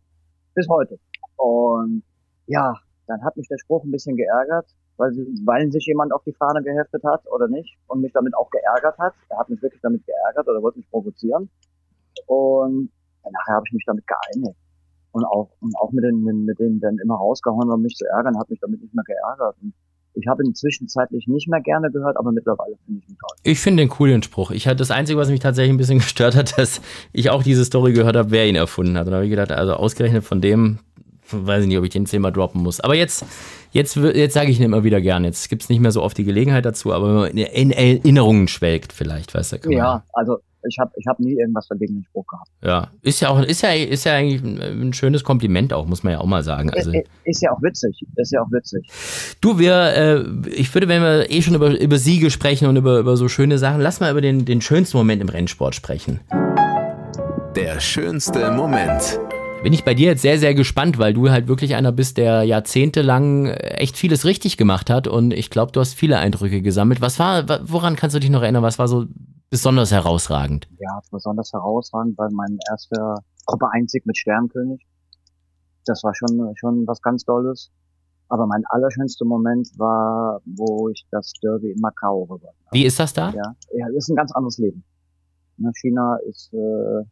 [0.54, 0.98] Bis heute.
[1.36, 2.02] Und
[2.46, 2.72] ja,
[3.06, 5.10] dann hat mich der Spruch ein bisschen geärgert, weil,
[5.44, 8.96] weil sich jemand auf die Fahne geheftet hat oder nicht und mich damit auch geärgert
[8.96, 9.12] hat.
[9.28, 11.50] Er hat mich wirklich damit geärgert oder wollte mich provozieren.
[12.26, 12.90] Und
[13.22, 14.58] nachher habe ich mich damit geeinigt.
[15.12, 18.06] Und auch, und auch mit den, mit, mit denen dann immer rausgehauen, um mich zu
[18.06, 19.56] ärgern, hat mich damit nicht mehr geärgert.
[19.60, 19.74] Und
[20.18, 23.38] ich habe ihn zwischenzeitlich nicht mehr gerne gehört, aber mittlerweile finde ich ihn toll.
[23.44, 24.50] Ich finde den cool, den Spruch.
[24.50, 26.80] Ich hatte das Einzige, was mich tatsächlich ein bisschen gestört hat, dass
[27.12, 29.06] ich auch diese Story gehört habe, wer ihn erfunden hat.
[29.06, 30.78] Und da habe ich gedacht, also ausgerechnet von dem
[31.30, 32.80] Weiß ich nicht, ob ich den zehnmal droppen muss.
[32.80, 33.24] Aber jetzt,
[33.72, 35.24] jetzt, jetzt sage ich ihn immer wieder gern.
[35.24, 38.48] Jetzt gibt es nicht mehr so oft die Gelegenheit dazu, aber wenn man in Erinnerungen
[38.48, 39.70] schwelgt, vielleicht, weißt du.
[39.70, 42.48] Ja, also ich habe ich hab nie irgendwas dagegen den Spruch gehabt.
[42.62, 46.14] Ja, ist ja auch, ist ja, ist ja eigentlich ein schönes Kompliment auch, muss man
[46.14, 46.70] ja auch mal sagen.
[46.70, 48.88] Also, ist, ist ja auch witzig, ist ja auch witzig.
[49.40, 52.98] Du, wir, äh, ich würde, wenn wir eh schon über, über Siege sprechen und über,
[52.98, 56.20] über so schöne Sachen, lass mal über den, den schönsten Moment im Rennsport sprechen.
[57.54, 59.18] Der schönste Moment.
[59.62, 62.44] Bin ich bei dir jetzt sehr, sehr gespannt, weil du halt wirklich einer bist, der
[62.44, 67.00] jahrzehntelang echt vieles richtig gemacht hat und ich glaube, du hast viele Eindrücke gesammelt.
[67.00, 68.62] Was war, woran kannst du dich noch erinnern?
[68.62, 69.06] Was war so
[69.50, 70.68] besonders herausragend?
[70.78, 74.86] Ja, besonders herausragend war mein erster Gruppe 1 mit Sternkönig.
[75.86, 77.70] Das war schon, schon was ganz Tolles.
[78.28, 82.72] Aber mein allerschönster Moment war, wo ich das Derby in Macau gewonnen habe.
[82.72, 83.30] Wie ist das da?
[83.30, 84.84] Ja, ja das ist ein ganz anderes Leben.
[85.56, 87.04] Ne, China ist, äh,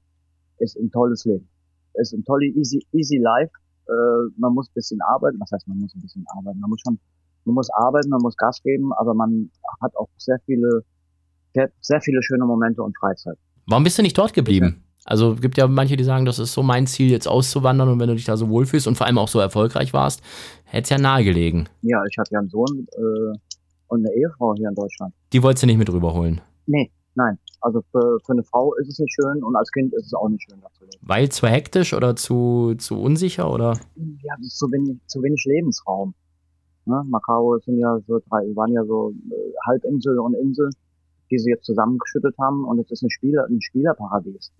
[0.59, 1.49] ist ein tolles Leben.
[1.94, 3.51] Ist ein tolles, easy, easy life.
[3.88, 5.40] Äh, man muss ein bisschen arbeiten.
[5.40, 6.61] Was heißt, man muss ein bisschen arbeiten?
[6.61, 6.99] Man muss schon,
[7.46, 10.85] man muss arbeiten, man muss Gas geben, aber man hat auch sehr viele
[11.81, 13.37] sehr viele schöne Momente und Freizeit.
[13.66, 14.85] Warum bist du nicht dort geblieben?
[15.07, 18.09] Also gibt ja manche, die sagen, das ist so mein Ziel, jetzt auszuwandern und wenn
[18.09, 20.21] du dich da so wohlfühlst und vor allem auch so erfolgreich warst,
[20.64, 21.69] hätte es ja nahegelegen.
[21.83, 23.38] Ja, ich habe ja einen Sohn äh,
[23.87, 25.14] und eine Ehefrau hier in Deutschland.
[25.33, 26.40] Die wolltest du nicht mit rüberholen?
[26.66, 27.38] Nee, nein.
[27.61, 30.29] Also für, für eine Frau ist es nicht schön und als Kind ist es auch
[30.29, 30.99] nicht schön, da zu leben.
[31.03, 33.79] Weil zu hektisch oder zu, zu unsicher oder?
[33.95, 36.14] Ja, zu wenig, zu wenig Lebensraum.
[36.85, 37.03] Ne?
[37.07, 39.35] Macau sind ja so drei, waren ja so äh,
[39.69, 40.71] Halbinsel und Insel
[41.31, 44.53] die sie jetzt zusammengeschüttet haben und es ist ein Spieler, ein Spielerparadies.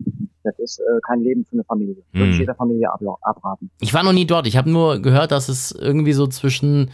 [0.45, 1.97] Das ist äh, kein Leben für eine Familie.
[2.13, 2.33] Würde hm.
[2.33, 3.71] ich jeder Familie abraten.
[3.81, 4.47] Ich war noch nie dort.
[4.47, 6.91] Ich habe nur gehört, dass es irgendwie so zwischen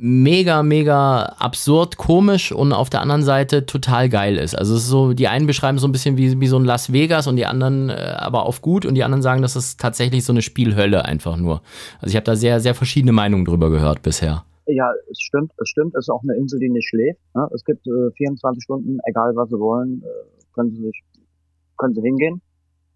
[0.00, 4.54] mega, mega absurd, komisch und auf der anderen Seite total geil ist.
[4.54, 6.64] Also es ist so, die einen beschreiben es so ein bisschen wie, wie so ein
[6.64, 9.78] Las Vegas und die anderen äh, aber auf gut und die anderen sagen, das ist
[9.78, 11.60] tatsächlich so eine Spielhölle einfach nur.
[12.00, 14.44] Also ich habe da sehr, sehr verschiedene Meinungen drüber gehört bisher.
[14.66, 15.94] Ja, es stimmt, es stimmt.
[15.94, 17.20] Es ist auch eine Insel, die nicht schläft.
[17.34, 17.48] Ne?
[17.54, 21.02] Es gibt äh, 24 Stunden, egal was sie wollen, äh, können sie sich,
[21.76, 22.40] können sie hingehen.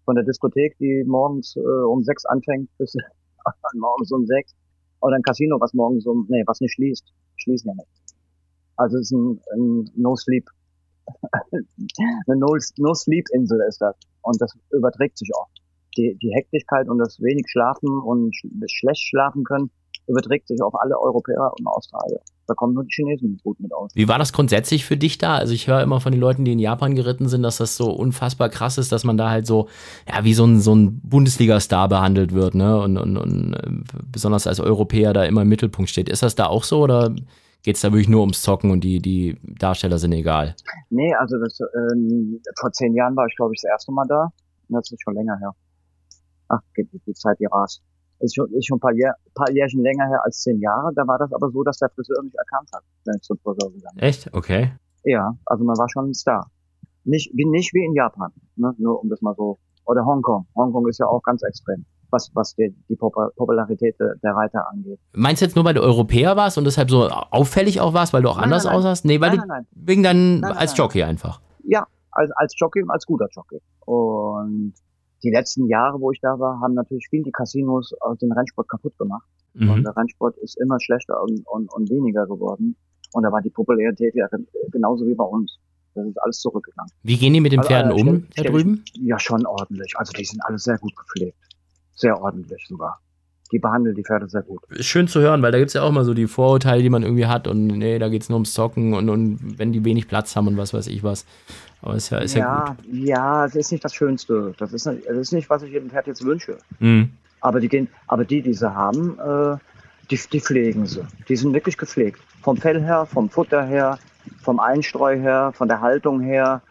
[0.05, 2.95] Von der Diskothek, die morgens äh, um sechs anfängt, bis
[3.73, 4.55] morgens um sechs.
[5.01, 7.05] Oder ein Casino, was morgens um, nee, was nicht schließt.
[7.37, 7.89] Schließen ja nicht.
[8.77, 10.45] Also es ist ein, ein No-Sleep.
[12.27, 13.95] eine No-Sleep-Insel ist das.
[14.21, 15.47] Und das überträgt sich auch.
[15.97, 19.71] Die, die Hektigkeit und das wenig Schlafen und sch schlecht schlafen können,
[20.07, 22.19] überträgt sich auf alle Europäer und Australier.
[22.47, 23.91] Da kommen nur die Chinesen gut mit aus.
[23.95, 25.35] Wie war das grundsätzlich für dich da?
[25.35, 27.91] Also ich höre immer von den Leuten, die in Japan geritten sind, dass das so
[27.91, 29.67] unfassbar krass ist, dass man da halt so,
[30.07, 32.79] ja, wie so ein, so ein Bundesliga-Star behandelt wird, ne?
[32.79, 36.09] Und, und, und äh, besonders als Europäer da immer im Mittelpunkt steht.
[36.09, 37.15] Ist das da auch so oder
[37.63, 40.55] geht es da wirklich nur ums Zocken und die, die Darsteller sind egal?
[40.91, 44.29] Nee, also das, ähm, vor zehn Jahren war ich, glaube ich, das erste Mal da.
[44.69, 45.51] Das ist schon länger her.
[46.47, 47.81] Ach, geht die Zeit, die rast
[48.19, 50.91] ist schon, ist schon ein paar, Jahr, paar Jährchen länger her als zehn Jahre.
[50.95, 53.71] Da war das aber so, dass der Friseur mich erkannt hat, wenn ich zum Friseur
[53.71, 54.03] gegangen bin.
[54.03, 54.33] Echt?
[54.33, 54.71] Okay.
[55.03, 56.49] Ja, also man war schon ein Star.
[57.03, 58.73] Nicht, wie, nicht wie in Japan, ne?
[58.77, 59.59] nur um das mal so.
[59.85, 60.47] Oder Hongkong.
[60.55, 64.99] Hongkong ist ja auch ganz extrem, was, was die, die Popularität der, Reiter angeht.
[65.13, 68.23] Meinst du jetzt nur, weil du Europäer warst und deshalb so auffällig auch warst, weil
[68.23, 69.05] du auch nein, anders nein, aussahst?
[69.05, 71.39] Nee, weil nein, du wegen deinem als Jockey einfach.
[71.63, 73.61] Ja, als, als Jockey und als guter Jockey.
[73.85, 74.73] Und
[75.23, 78.97] die letzten Jahre, wo ich da war, haben natürlich viel die Casinos den Rennsport kaputt
[78.97, 79.27] gemacht.
[79.53, 79.69] Mhm.
[79.69, 82.75] Und der Rennsport ist immer schlechter und, und, und weniger geworden.
[83.13, 84.27] Und da war die Popularität ja
[84.71, 85.57] genauso wie bei uns.
[85.93, 86.91] Das ist alles zurückgegangen.
[87.03, 88.83] Wie gehen die mit den also, Pferden also, um da drüben?
[88.93, 89.93] Ja, schon ordentlich.
[89.95, 91.37] Also die sind alle sehr gut gepflegt.
[91.93, 92.99] Sehr ordentlich sogar
[93.51, 94.61] die behandeln die Pferde sehr gut.
[94.79, 97.03] Schön zu hören, weil da gibt es ja auch mal so die Vorurteile, die man
[97.03, 100.07] irgendwie hat und nee, da geht es nur ums Zocken und, und wenn die wenig
[100.07, 101.25] Platz haben und was weiß ich was.
[101.81, 102.85] Aber ist ja, ist ja, ja gut.
[102.91, 104.53] Ja, das ist nicht das Schönste.
[104.57, 106.57] Das ist nicht, das ist nicht was ich jedem Pferd jetzt wünsche.
[106.79, 107.11] Mhm.
[107.41, 109.57] Aber die gehen, aber die, die sie haben, äh,
[110.09, 111.03] die, die pflegen sie.
[111.29, 112.19] Die sind wirklich gepflegt.
[112.41, 113.99] Vom Fell her, vom Futter her,
[114.41, 116.61] vom Einstreu her, von der Haltung her.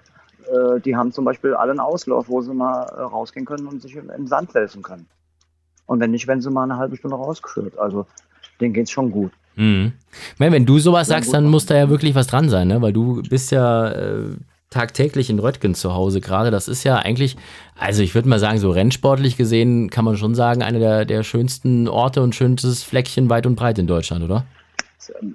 [0.49, 3.83] Äh, die haben zum Beispiel alle einen Auslauf, wo sie mal äh, rausgehen können und
[3.83, 5.07] sich im, im Sand wälzen können.
[5.87, 7.79] Und wenn nicht, werden sie mal eine halbe Stunde rausgeführt.
[7.79, 8.07] Also
[8.61, 9.33] denen geht's schon gut.
[9.57, 9.93] Mhm.
[10.39, 12.83] Wenn du sowas sagst, dann muss da ja wirklich was dran sein, ne?
[12.83, 14.31] Weil du bist ja äh,
[14.71, 16.51] tagtäglich in Röttgen zu Hause gerade.
[16.51, 17.37] Das ist ja eigentlich,
[17.79, 21.23] also ich würde mal sagen, so rennsportlich gesehen kann man schon sagen, einer der, der
[21.23, 24.45] schönsten Orte und schönstes Fleckchen weit und breit in Deutschland, oder?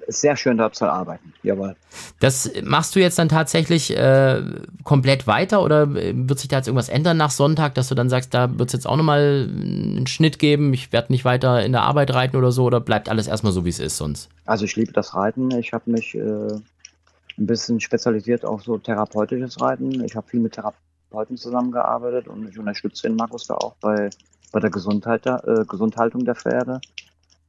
[0.06, 1.32] Ist sehr schön dort zu arbeiten.
[1.42, 1.76] Jawohl.
[2.18, 4.42] Das machst du jetzt dann tatsächlich äh,
[4.84, 8.34] komplett weiter oder wird sich da jetzt irgendwas ändern nach Sonntag, dass du dann sagst,
[8.34, 11.82] da wird es jetzt auch nochmal einen Schnitt geben, ich werde nicht weiter in der
[11.82, 14.28] Arbeit reiten oder so oder bleibt alles erstmal so, wie es ist sonst?
[14.46, 15.50] Also ich liebe das Reiten.
[15.52, 20.04] Ich habe mich äh, ein bisschen spezialisiert auf so therapeutisches Reiten.
[20.04, 24.10] Ich habe viel mit Therapeuten zusammengearbeitet und ich unterstütze den Markus da auch bei,
[24.52, 26.80] bei der Gesundheit, äh, Gesundhaltung der Pferde.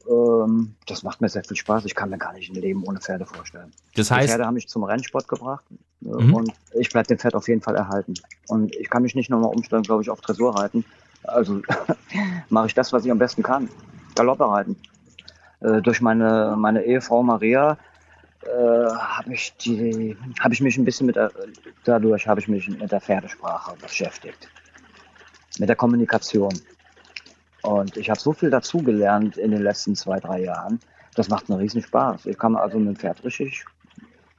[0.09, 1.85] Ähm, das macht mir sehr viel Spaß.
[1.85, 3.71] Ich kann mir gar nicht ein Leben ohne Pferde vorstellen.
[3.95, 5.63] Das Die heißt, Pferde haben mich zum Rennsport gebracht
[6.03, 6.33] äh, Mhm.
[6.33, 8.13] und ich bleibe dem Pferd auf jeden Fall erhalten.
[8.47, 10.83] Und ich kann mich nicht nochmal umstellen, glaube ich, auf Dressur reiten.
[11.23, 11.61] Also
[12.49, 13.69] mache ich das, was ich am besten kann.
[14.15, 14.75] Galoppe reiten.
[15.61, 17.77] Äh, durch meine, meine Ehefrau Maria
[18.43, 21.31] äh, habe ich die, habe ich mich ein bisschen mit der,
[21.83, 24.49] dadurch habe ich mich mit der Pferdesprache beschäftigt.
[25.59, 26.51] Mit der Kommunikation.
[27.63, 30.79] Und ich habe so viel dazugelernt in den letzten zwei, drei Jahren.
[31.15, 32.25] Das macht einen riesen Spaß.
[32.25, 33.65] Ich kann also mit dem Pferd richtig,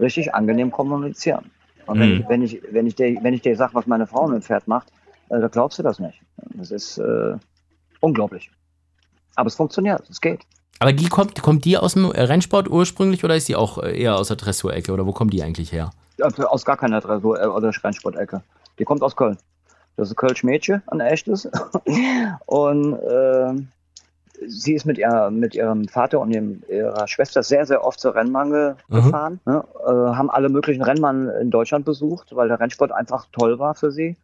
[0.01, 1.51] richtig angenehm kommunizieren.
[1.87, 2.21] Und wenn, Mhm.
[2.21, 4.43] ich, wenn ich, wenn ich dir, wenn ich dir sage, was meine Frau mit dem
[4.43, 4.89] Pferd macht,
[5.29, 6.21] äh, da glaubst du das nicht.
[6.55, 7.37] Das ist äh,
[8.01, 8.51] unglaublich.
[9.37, 10.41] Aber es funktioniert, es geht.
[10.79, 14.17] aber die kommt, kommt die aus dem Rennsport ursprünglich oder ist die auch äh, eher
[14.17, 15.91] aus der Dressurecke oder wo kommt die eigentlich her?
[16.21, 18.43] Also Aus gar keiner Dressur- äh, oder Rennsportecke.
[18.79, 19.37] Die kommt aus Köln.
[19.97, 21.49] Das ist ein Kölsch Mädchen, ein echtes.
[22.47, 23.69] Und ähm,
[24.47, 28.15] sie ist mit, ihr, mit ihrem Vater und ihrem, ihrer Schwester sehr, sehr oft zur
[28.15, 28.95] Rennmangel Mhm.
[28.95, 29.41] gefahren.
[29.45, 29.65] Ne?
[29.87, 33.93] Äh, haben alle möglichen Rennmann in Deutschland besucht, weil der Rennsport einfach toll war für
[33.93, 34.17] sie.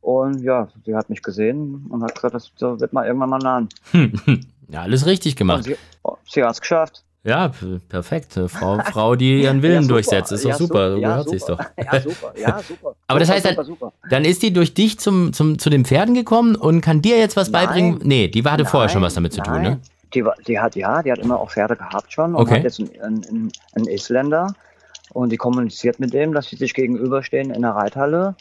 [0.00, 3.68] Und ja, sie hat mich gesehen und hat gesagt, das wird mal irgendwann mal nahen.
[3.92, 4.12] Hm.
[4.68, 5.64] Ja, alles richtig Und gemacht.
[5.64, 7.04] sie, oh, sie hat es geschafft.
[7.24, 7.52] Ja,
[7.88, 8.32] perfekt.
[8.48, 10.32] Frau, Frau, die ihren Willen Ja, durchsetzt.
[10.32, 10.90] Ist doch Ja, super.
[10.92, 11.64] So gehört sich's super.
[11.76, 11.84] doch.
[11.92, 12.32] Ja, super.
[12.36, 12.94] Ja, super.
[13.06, 13.92] Aber das heißt, super, super.
[14.10, 17.36] Dann ist die durch dich zum, zum, zu den Pferden gekommen und kann dir jetzt
[17.36, 17.66] was Nein.
[17.66, 18.00] beibringen?
[18.02, 19.62] Nee, die hatte vorher schon Nein, was damit zu tun, nein.
[19.62, 19.80] ne?
[20.14, 22.56] Die, die hat, ja, die hat immer auch Pferde gehabt schon und Okay.
[22.56, 24.54] hat jetzt einen, einen, einen Isländer
[25.14, 28.34] und die kommuniziert mit dem, dass sie sich gegenüberstehen in der Reithalle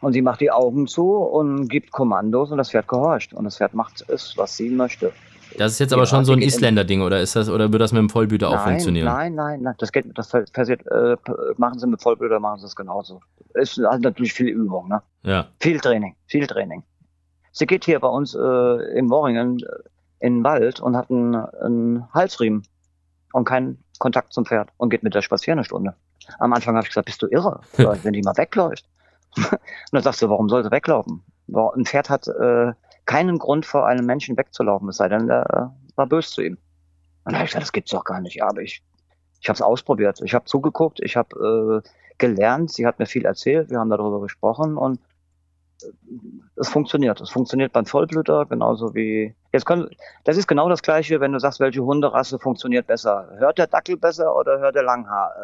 [0.00, 3.58] und sie macht die Augen zu und gibt Kommandos und das Pferd gehorcht und das
[3.58, 5.12] Pferd macht es, was sie möchte.
[5.58, 7.92] Das ist jetzt aber Ja, schon so ein Isländer-Ding oder ist das, oder wird das
[7.92, 9.06] mit dem Vollblüter auch funktionieren?
[9.06, 11.16] nein, nein, nein, das geht, das passiert, äh,
[11.56, 13.20] machen sie mit Vollblüter, machen sie es genauso.
[13.54, 15.02] Ist halt natürlich viel Übung, ne?
[15.22, 15.48] Ja.
[15.60, 16.82] Viel Training, viel Training.
[17.52, 21.34] Sie geht hier bei uns äh, in Worringen äh, in den Wald und hat einen,
[21.34, 22.62] einen Halsriemen
[23.32, 25.94] und keinen Kontakt zum Pferd und geht mit der spazieren eine Stunde.
[26.38, 28.88] Am Anfang habe ich gesagt, bist du irre, wenn die mal wegläuft.
[29.36, 29.58] und
[29.92, 31.22] dann sagst du, warum soll sie weglaufen?
[31.52, 32.72] Ein Pferd hat äh,
[33.04, 36.58] keinen Grund vor einem Menschen wegzulaufen, es sei denn, er äh, war böse zu ihm.
[37.24, 38.36] Und dann habe ich gesagt, das gibt's doch gar nicht.
[38.36, 38.82] Ja, aber ich,
[39.40, 40.20] ich habe es ausprobiert.
[40.24, 41.88] Ich habe zugeguckt, ich habe äh,
[42.18, 45.00] gelernt, sie hat mir viel erzählt, wir haben darüber gesprochen und
[45.82, 45.86] äh,
[46.56, 47.20] es funktioniert.
[47.20, 49.88] Es funktioniert beim Vollblüter genauso wie jetzt können.
[50.24, 53.28] Das ist genau das gleiche, wenn du sagst, welche Hunderasse funktioniert besser.
[53.38, 55.34] Hört der Dackel besser oder hört der Langhaar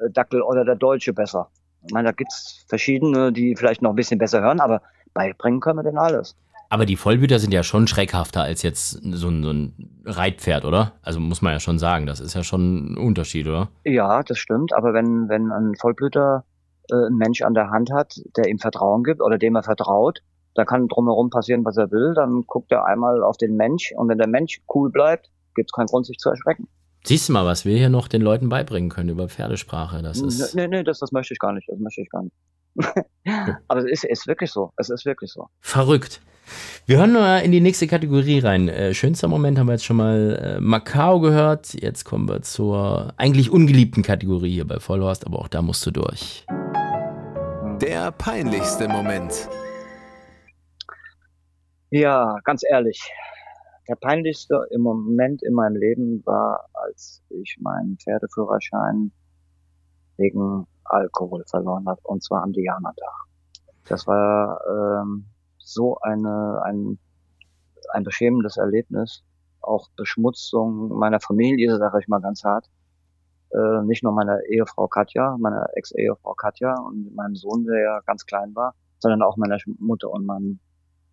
[0.00, 1.48] äh, äh, oder der Deutsche besser?
[1.86, 4.82] Ich meine, da gibt's verschiedene, die vielleicht noch ein bisschen besser hören, aber
[5.14, 6.36] beibringen können wir denen alles.
[6.68, 10.92] Aber die Vollblüter sind ja schon schreckhafter als jetzt so ein, so ein Reitpferd, oder?
[11.02, 13.68] Also muss man ja schon sagen, das ist ja schon ein Unterschied, oder?
[13.84, 14.72] Ja, das stimmt.
[14.74, 16.44] Aber wenn, wenn ein Vollblüter
[16.90, 20.22] äh, einen Mensch an der Hand hat, der ihm Vertrauen gibt oder dem er vertraut,
[20.54, 22.14] da kann drumherum passieren, was er will.
[22.14, 25.72] Dann guckt er einmal auf den Mensch und wenn der Mensch cool bleibt, gibt es
[25.72, 26.68] keinen Grund, sich zu erschrecken.
[27.04, 30.02] Siehst du mal, was wir hier noch den Leuten beibringen können über Pferdesprache.
[30.02, 31.68] Das ist Nee, nee, das, das möchte ich gar nicht.
[31.68, 32.34] Das möchte ich gar nicht.
[33.68, 34.72] Aber es ist, ist wirklich so.
[34.76, 35.48] Es ist wirklich so.
[35.60, 36.20] verrückt.
[36.86, 38.68] Wir hören mal in die nächste Kategorie rein.
[38.68, 41.74] Äh, schönster Moment haben wir jetzt schon mal äh, Macau gehört.
[41.74, 45.90] Jetzt kommen wir zur eigentlich ungeliebten Kategorie hier bei Vollhorst, aber auch da musst du
[45.90, 46.46] durch.
[47.80, 49.48] Der peinlichste Moment.
[51.90, 53.02] Ja, ganz ehrlich.
[53.88, 59.12] Der peinlichste im Moment in meinem Leben war, als ich meinen Pferdeführerschein
[60.16, 63.26] wegen Alkohol verloren habe, und zwar am Diana-Tag.
[63.88, 65.26] Das war ähm,
[65.66, 66.98] so eine, ein,
[67.92, 69.24] ein beschämendes Erlebnis,
[69.60, 72.70] auch Beschmutzung meiner Familie, sage ich mal ganz hart.
[73.50, 78.24] Äh, nicht nur meiner Ehefrau Katja, meiner Ex-Ehefrau Katja und meinem Sohn, der ja ganz
[78.26, 80.60] klein war, sondern auch meiner Mutter und meinem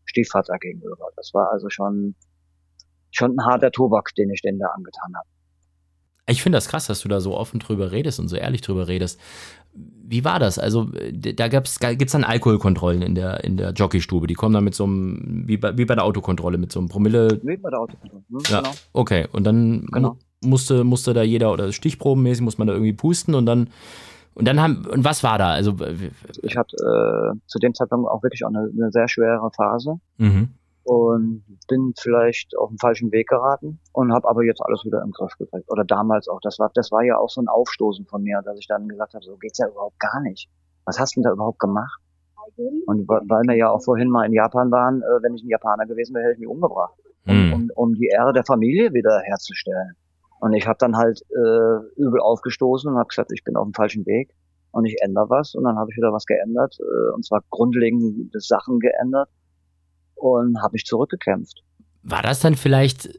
[0.06, 1.10] Stiefvater gegenüber.
[1.16, 2.16] Das war also schon,
[3.12, 5.28] schon ein harter Tobak, den ich denen da angetan habe.
[6.28, 8.88] Ich finde das krass, dass du da so offen drüber redest und so ehrlich drüber
[8.88, 9.20] redest.
[10.06, 10.60] Wie war das?
[10.60, 14.28] Also, da gab's, gibt's dann Alkoholkontrollen in der, in der Jockeystube.
[14.28, 16.90] Die kommen dann mit so einem, wie bei, wie bei der Autokontrolle, mit so einem
[16.90, 17.40] Promille.
[17.44, 18.24] Wie bei der Autokontrolle.
[18.30, 18.40] Hm?
[18.50, 18.72] Ja, Genau.
[18.92, 19.28] okay.
[19.32, 20.18] Und dann Genau.
[20.42, 23.70] mu- musste, musste da jeder, oder stichprobenmäßig muss man da irgendwie pusten und dann,
[24.34, 25.52] und dann haben, und was war da?
[25.52, 25.76] Also,
[26.42, 30.50] Ich hatte äh, zu dem Zeitpunkt auch wirklich auch eine, eine sehr schwere Phase mhm.
[30.84, 35.12] Und bin vielleicht auf den falschen Weg geraten und habe aber jetzt alles wieder im
[35.12, 35.70] Griff gekriegt.
[35.72, 36.40] Oder damals auch.
[36.42, 39.14] Das war, das war ja auch so ein Aufstoßen von mir, dass ich dann gesagt
[39.14, 40.50] habe, so geht's ja überhaupt gar nicht.
[40.86, 42.02] Was hast du denn da überhaupt gemacht?
[42.86, 45.86] Und weil wir ja auch vorhin mal in Japan waren, äh, wenn ich ein Japaner
[45.86, 46.94] gewesen wäre, hätte ich mich umgebracht.
[47.26, 47.54] um, Mhm.
[47.54, 49.94] um, um die Ehre der Familie wieder herzustellen.
[50.42, 53.74] Und ich habe dann halt äh, übel aufgestoßen und habe gesagt, ich bin auf dem
[53.74, 54.36] falschen Weg
[54.72, 55.56] und ich ändere was.
[55.56, 59.30] Und dann habe ich wieder was geändert, äh, und zwar grundlegende Sachen geändert
[60.24, 61.62] und habe mich zurückgekämpft.
[62.04, 63.10] War das dann vielleicht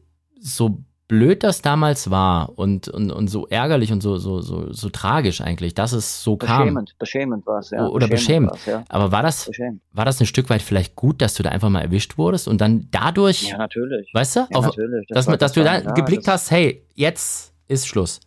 [0.40, 4.88] so blöd das damals war und, und, und so ärgerlich und so, so, so, so
[4.88, 6.64] tragisch eigentlich, dass es so beschämend, kam.
[6.64, 7.86] Beschämend, beschämend war es, ja.
[7.86, 8.50] Oder beschämend.
[8.52, 8.84] war's, ja.
[8.88, 9.82] Aber war das, Beschämend.
[9.92, 12.60] war das ein Stück weit vielleicht gut, dass du da einfach mal erwischt wurdest und
[12.62, 14.10] dann dadurch, Ja, natürlich.
[14.14, 15.06] weißt du, Ja, auf, natürlich.
[15.08, 18.20] dass, war- dass du war- da ja, geblickt das, hast, hey, jetzt ist Schluss.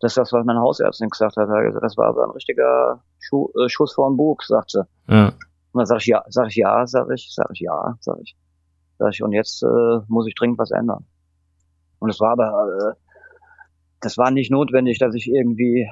[0.00, 1.48] Das ist das, was meine Hausärztin gesagt hat.
[1.80, 3.00] Das war aber ein richtiger
[3.32, 4.82] äh, Schuss vor den Bug, sagt sie.
[5.08, 5.32] Ja.
[5.74, 8.36] Und dann sag ich ja, sag ich ja, sag ich, sag ich ja, sag ich.
[8.96, 11.04] Sag ich, und jetzt äh, muss ich dringend was ändern.
[11.98, 12.94] Und es war aber, äh,
[14.00, 15.90] das war nicht notwendig, dass ich irgendwie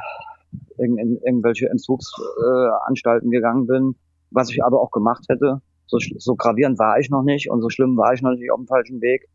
[0.78, 3.96] in, in irgendwelche Entzugsanstalten äh, gegangen bin,
[4.30, 5.60] was ich aber auch gemacht hätte.
[5.86, 8.60] So, so gravierend war ich noch nicht und so schlimm war ich noch nicht auf
[8.60, 9.28] dem falschen Weg.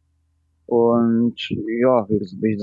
[0.65, 2.57] Und ja, wie, wie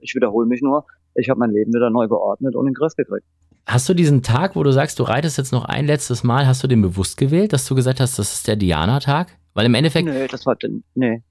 [0.00, 2.94] ich wiederhole mich nur, ich habe mein Leben wieder neu geordnet und in den Griff
[2.96, 3.24] gekriegt.
[3.66, 6.62] Hast du diesen Tag, wo du sagst, du reitest jetzt noch ein letztes Mal, hast
[6.62, 9.36] du den bewusst gewählt, dass du gesagt hast, das ist der Diana-Tag?
[9.54, 10.56] Weil im Endeffekt, Nee, das war,
[10.94, 11.22] nee,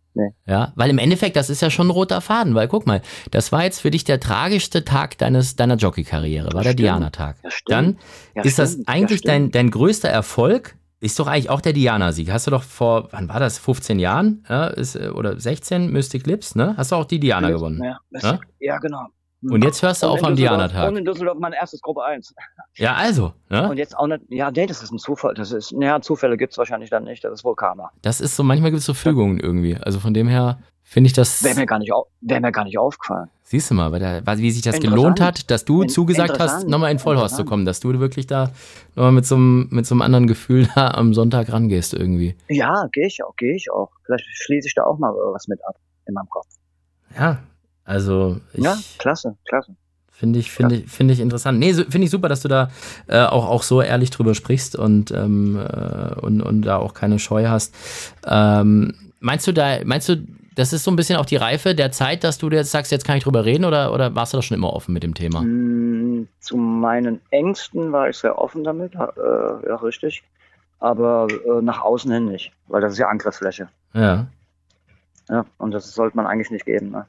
[0.46, 3.52] ja, weil im Endeffekt, das ist ja schon ein roter Faden, weil guck mal, das
[3.52, 6.74] war jetzt für dich der tragischste Tag deines, deiner Jockey-Karriere, war der.
[6.74, 7.38] Diana-Tag.
[7.44, 7.50] ja.
[7.68, 7.98] Dann
[8.36, 9.56] ja, ist das stimmt, ja, eigentlich dein, stimmt.
[9.56, 12.32] dein größter Erfolg, ist doch eigentlich auch der Diana-Sieg.
[12.32, 16.28] Hast du doch vor, wann war das, 15 Jahren ja, ist, äh, oder 16, Mystic
[16.28, 16.74] Lips, ne?
[16.76, 17.82] Hast du auch die Diana gewonnen.
[17.84, 18.40] Ja, das, Ja?
[18.60, 19.08] ja genau.
[19.42, 20.90] Und jetzt hörst du Und auf am Diana-Tag.
[20.90, 22.34] Und in Düsseldorf mein erstes Gruppe 1.
[22.76, 23.70] Ja, also, ne?
[23.70, 25.34] Und jetzt auch nicht, ja, nee, das ist ein Zufall.
[25.34, 27.24] Das ist, ja, Zufälle gibt's wahrscheinlich dann nicht.
[27.24, 27.90] Das ist wohl Karma.
[28.02, 29.78] Das ist so, manchmal gibt es so Fügungen irgendwie.
[29.78, 32.78] Also von dem her finde ich das, Wäre mir gar nicht, wär mir gar nicht
[32.78, 33.30] aufgefallen.
[33.44, 36.68] siehst du mal, weil der, wie sich das gelohnt hat, dass du In- zugesagt hast,
[36.68, 38.52] nochmal in Vollhorst zu kommen, dass du wirklich da
[38.96, 42.36] nochmal mit so einem, mit so einem anderen Gefühl da am Sonntag rangehst irgendwie.
[42.50, 43.90] Ja, gehe ich auch, gehe ich auch.
[44.06, 45.76] Vielleicht schließe ich da auch mal was mit ab
[46.08, 46.48] in meinem Kopf.
[47.18, 47.38] Ja,
[47.90, 49.76] also ich, Ja, klasse, klasse.
[50.12, 51.58] Finde ich, finde ich, finde ich interessant.
[51.58, 52.70] Nee, finde ich super, dass du da
[53.08, 57.18] äh, auch, auch so ehrlich drüber sprichst und, ähm, äh, und, und da auch keine
[57.18, 57.74] Scheu hast.
[58.28, 60.18] Ähm, meinst du da, meinst du,
[60.54, 63.06] das ist so ein bisschen auch die Reife der Zeit, dass du jetzt sagst, jetzt
[63.06, 65.42] kann ich drüber reden oder, oder warst du da schon immer offen mit dem Thema?
[65.42, 69.00] Mm, Zu meinen Ängsten war ich sehr offen damit, äh,
[69.68, 70.22] ja, richtig.
[70.80, 73.70] Aber äh, nach außen hin nicht, weil das ist ja Angriffsfläche.
[73.94, 74.28] Ja.
[75.30, 76.92] Ja, und das sollte man eigentlich nicht geben.
[76.92, 77.06] Ne?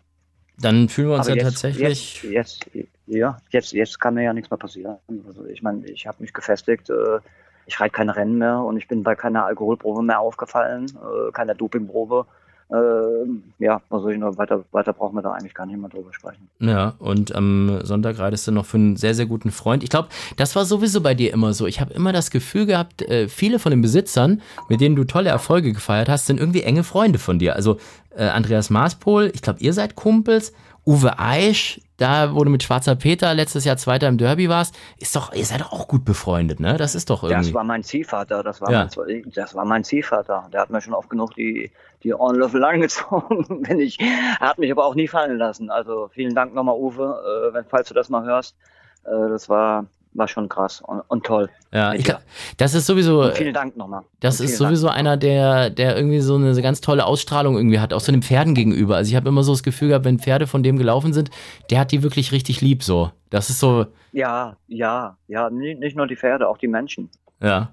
[0.60, 2.22] Dann fühlen wir uns Aber ja jetzt, tatsächlich.
[2.22, 4.96] Jetzt, jetzt, ja, jetzt, jetzt kann mir ja nichts mehr passieren.
[5.26, 7.18] Also ich meine, ich habe mich gefestigt, äh,
[7.66, 11.54] ich reite keine Rennen mehr und ich bin bei keiner Alkoholprobe mehr aufgefallen, äh, keiner
[11.54, 12.26] Dopingprobe.
[12.70, 15.90] Äh, ja, was soll ich noch weiter, weiter brauchen wir da eigentlich gar nicht mehr
[15.90, 16.48] drüber sprechen.
[16.60, 19.82] Ja, und am Sonntag reitest du noch für einen sehr, sehr guten Freund.
[19.82, 21.66] Ich glaube, das war sowieso bei dir immer so.
[21.66, 25.30] Ich habe immer das Gefühl gehabt, äh, viele von den Besitzern, mit denen du tolle
[25.30, 27.56] Erfolge gefeiert hast, sind irgendwie enge Freunde von dir.
[27.56, 27.78] Also
[28.16, 30.52] äh, Andreas Maaspol, ich glaube, ihr seid Kumpels.
[30.86, 35.14] Uwe Eisch, da wo du mit Schwarzer Peter letztes Jahr Zweiter im Derby warst, ist
[35.14, 36.76] doch, ihr seid doch auch gut befreundet, ne?
[36.76, 37.46] Das ist doch irgendwie.
[37.48, 38.88] Das war mein Ziehvater, das war, Ja.
[38.96, 40.48] mein, das war mein Ziehvater.
[40.52, 41.70] Der hat mir schon oft genug die,
[42.02, 45.70] die Ohrenlöffel angezogen, wenn ich, er hat mich aber auch nie fallen lassen.
[45.70, 48.56] Also vielen Dank nochmal, Uwe, äh, wenn, falls du das mal hörst.
[49.04, 51.48] Äh, das war, war schon krass und, und toll.
[51.72, 52.12] ja, ich
[52.56, 53.22] das ist sowieso.
[53.22, 54.02] Und vielen Dank nochmal.
[54.20, 58.00] Das ist sowieso einer, der, der irgendwie so eine ganz tolle Ausstrahlung irgendwie hat, auch
[58.00, 58.96] so den Pferden gegenüber.
[58.96, 61.30] Also ich habe immer so das Gefühl gehabt, wenn Pferde von dem gelaufen sind,
[61.70, 63.10] der hat die wirklich richtig lieb so.
[63.30, 63.94] Das ist so, Dank.
[64.12, 67.10] Ja, ja, ja, nicht, nur die Pferde, auch die Menschen.
[67.40, 67.70] ja.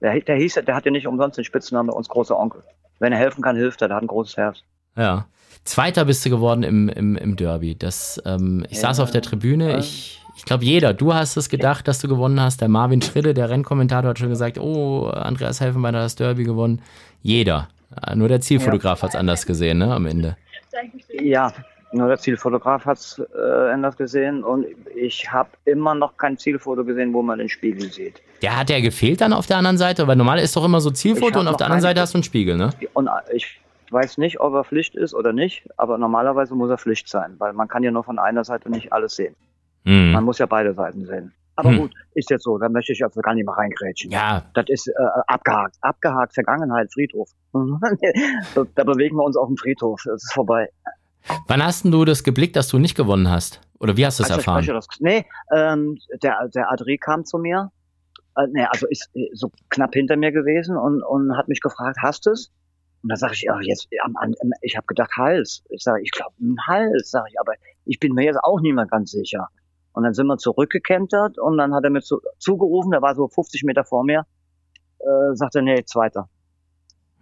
[0.00, 2.62] Der, der hieß, der hat ja nicht umsonst den Spitznamen uns großer Onkel.
[3.00, 3.88] Wenn er helfen kann, hilft er.
[3.88, 4.58] Der hat ein großes Herz.
[4.96, 5.26] Ja.
[5.64, 7.74] Zweiter bist du geworden im, im, im Derby.
[7.76, 8.82] Das, ähm, ich Ja.
[8.82, 9.76] saß auf der Tribüne.
[9.78, 10.94] Ich, ich glaube, jeder.
[10.94, 12.60] Du hast es gedacht, dass du gewonnen hast.
[12.60, 16.80] Der Marvin Schrille, der Rennkommentator, hat schon gesagt: Oh, Andreas Helfenbeiner hat das Derby gewonnen.
[17.22, 17.68] Jeder.
[18.06, 20.36] Äh, Nur der Zielfotograf hat es anders gesehen, ne, am Ende.
[21.20, 21.52] Ja,
[21.90, 27.14] nur der Zielfotograf hat's äh, anders gesehen und ich habe immer noch kein Zielfoto gesehen,
[27.14, 28.22] wo man den Spiegel sieht.
[28.42, 30.90] Der hat ja gefehlt dann auf der anderen Seite, weil normal ist doch immer so
[30.90, 32.70] Zielfoto und auf der anderen Seite hast du einen Spiegel, ne?
[32.92, 33.58] Und äh, ich
[33.90, 37.54] weiß nicht, ob er Pflicht ist oder nicht, aber normalerweise muss er Pflicht sein, weil
[37.54, 39.34] man kann ja nur von einer Seite nicht alles sehen.
[39.84, 40.24] Man Mhm.
[40.24, 41.32] muss ja beide Seiten sehen.
[41.56, 41.78] Aber Hm.
[41.78, 44.10] gut, ist jetzt so, da möchte ich also gar nicht mehr reingrätschen.
[44.12, 44.92] Ja, Das ist äh,
[45.26, 45.76] abgehakt.
[45.80, 47.30] Abgehakt, Vergangenheit, Friedhof.
[47.52, 47.60] da,
[48.74, 50.00] da bewegen wir uns auf dem Friedhof.
[50.04, 50.68] Das ist vorbei.
[51.48, 53.60] wann hast denn du das geblickt, dass du nicht gewonnen hast?
[53.80, 54.64] Oder wie hast du es Also, erfahren?
[54.66, 57.70] Das, nee, ähm, der, der Adri kam zu mir.
[58.36, 61.98] Äh, nee, also ist äh, so knapp hinter mir gewesen und, und hat mich gefragt,
[62.02, 62.52] hast du es?
[63.02, 65.62] Und da sage ich, ja, jetzt, am, am, ich habe gedacht Hals.
[65.70, 66.32] Ich sage, ich glaube
[66.68, 67.52] Hals, sage ich, aber
[67.84, 69.48] ich bin mir jetzt auch nicht mehr ganz sicher.
[69.98, 73.26] Und dann sind wir zurückgekentert und dann hat er mir zu, zugerufen, der war so
[73.26, 74.26] 50 Meter vor mir,
[75.00, 76.28] äh, sagte, nee, zweiter.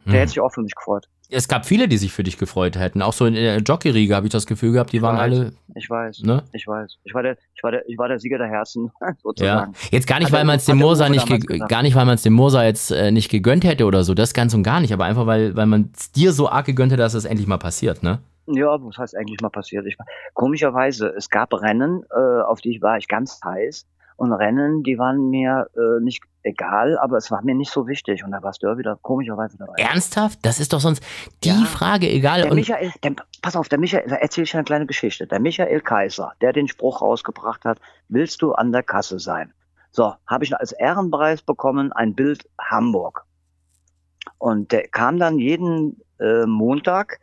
[0.05, 0.19] Der Hm.
[0.21, 1.07] hätte sich auch für mich gefreut.
[1.31, 3.01] Es gab viele, die sich für dich gefreut hätten.
[3.01, 5.23] Auch so in der Jockey-Riege habe ich das Gefühl gehabt, die waren weiß.
[5.23, 6.43] alle, Ich weiß, ne?
[6.53, 6.99] ich weiß.
[7.05, 9.15] Ich war der, ich war der, ich war der Sieger der Herzen, Ja.
[9.23, 9.73] sozusagen.
[9.91, 12.23] Jetzt gar nicht, weil man es dem Moser Uwe nicht, gar nicht, weil man es
[12.23, 15.07] dem Moser jetzt äh, nicht gegönnt hätte oder so, das ganz und gar nicht, aber
[15.07, 18.03] einfach, weil, weil man es dir so arg gegönnt hätte, dass das endlich mal passiert,
[18.03, 18.19] ne?
[18.47, 19.87] Ja, was heißt eigentlich mal passiert?
[19.87, 19.97] Ich,
[20.35, 23.87] komischerweise, es gab Rennen, äh, auf die war ich ganz heiß.
[24.17, 28.25] Und Rennen, die waren mir äh, nicht egal, aber es war mir nicht so wichtig.
[28.25, 29.75] Und da warst du wieder komischerweise dabei.
[29.77, 30.39] Ernsthaft?
[30.43, 31.03] Das ist doch sonst
[31.45, 32.43] die ja, Frage, egal.
[32.43, 35.27] Der Michael, der, pass auf, der Michael, da erzähle ich eine kleine Geschichte.
[35.27, 37.79] Der Michael Kaiser, der den Spruch rausgebracht hat,
[38.09, 39.53] willst du an der Kasse sein?
[39.91, 43.25] So, habe ich als Ehrenpreis bekommen ein Bild Hamburg.
[44.39, 47.21] Und der kam dann jeden äh, Montag,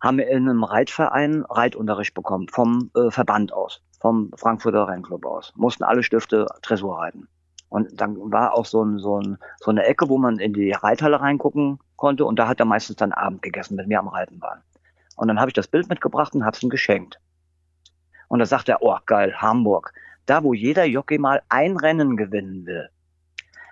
[0.00, 5.52] haben wir in einem Reitverein Reitunterricht bekommen, vom äh, Verband aus, vom Frankfurter Rennclub aus.
[5.56, 7.28] Mussten alle Stifte Tresor reiten.
[7.68, 10.72] Und dann war auch so, ein, so, ein, so eine Ecke, wo man in die
[10.72, 12.24] Reithalle reingucken konnte.
[12.24, 14.62] Und da hat er meistens dann Abend gegessen, wenn wir am Reiten waren.
[15.16, 17.20] Und dann habe ich das Bild mitgebracht und habe es ihm geschenkt.
[18.28, 19.92] Und da sagt er, oh geil, Hamburg.
[20.26, 22.88] Da, wo jeder Jockey mal ein Rennen gewinnen will.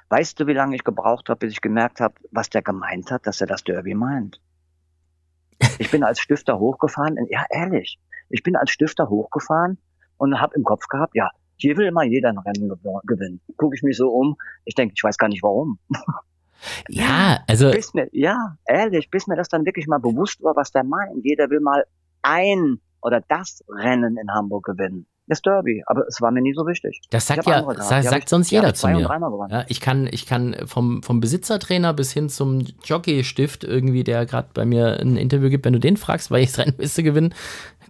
[0.08, 3.26] Weißt du, wie lange ich gebraucht habe, bis ich gemerkt habe, was der gemeint hat,
[3.26, 4.40] dass er das Derby meint?
[5.78, 7.98] Ich bin als Stifter hochgefahren, ja ehrlich,
[8.28, 9.78] ich bin als Stifter hochgefahren
[10.16, 12.68] und habe im Kopf gehabt, ja, hier will immer jeder ein Rennen
[13.04, 13.40] gewinnen.
[13.56, 15.78] Gucke ich mich so um, ich denke, ich weiß gar nicht warum.
[16.88, 17.70] Ja, also.
[17.70, 21.22] Bis mir, ja, ehrlich, bis mir das dann wirklich mal bewusst war, was der meint.
[21.22, 21.84] Jeder will mal
[22.22, 26.66] ein oder das Rennen in Hamburg gewinnen das Derby, aber es war mir nie so
[26.66, 27.00] wichtig.
[27.10, 29.08] Das sagt ja, sagt, sagt sonst jeder zu mir.
[29.50, 34.48] Ja, ich kann, ich kann vom, vom Besitzertrainer bis hin zum Jockey-Stift irgendwie, der gerade
[34.54, 37.34] bei mir ein Interview gibt, wenn du den fragst, weil ich das Rennen willst gewinnen,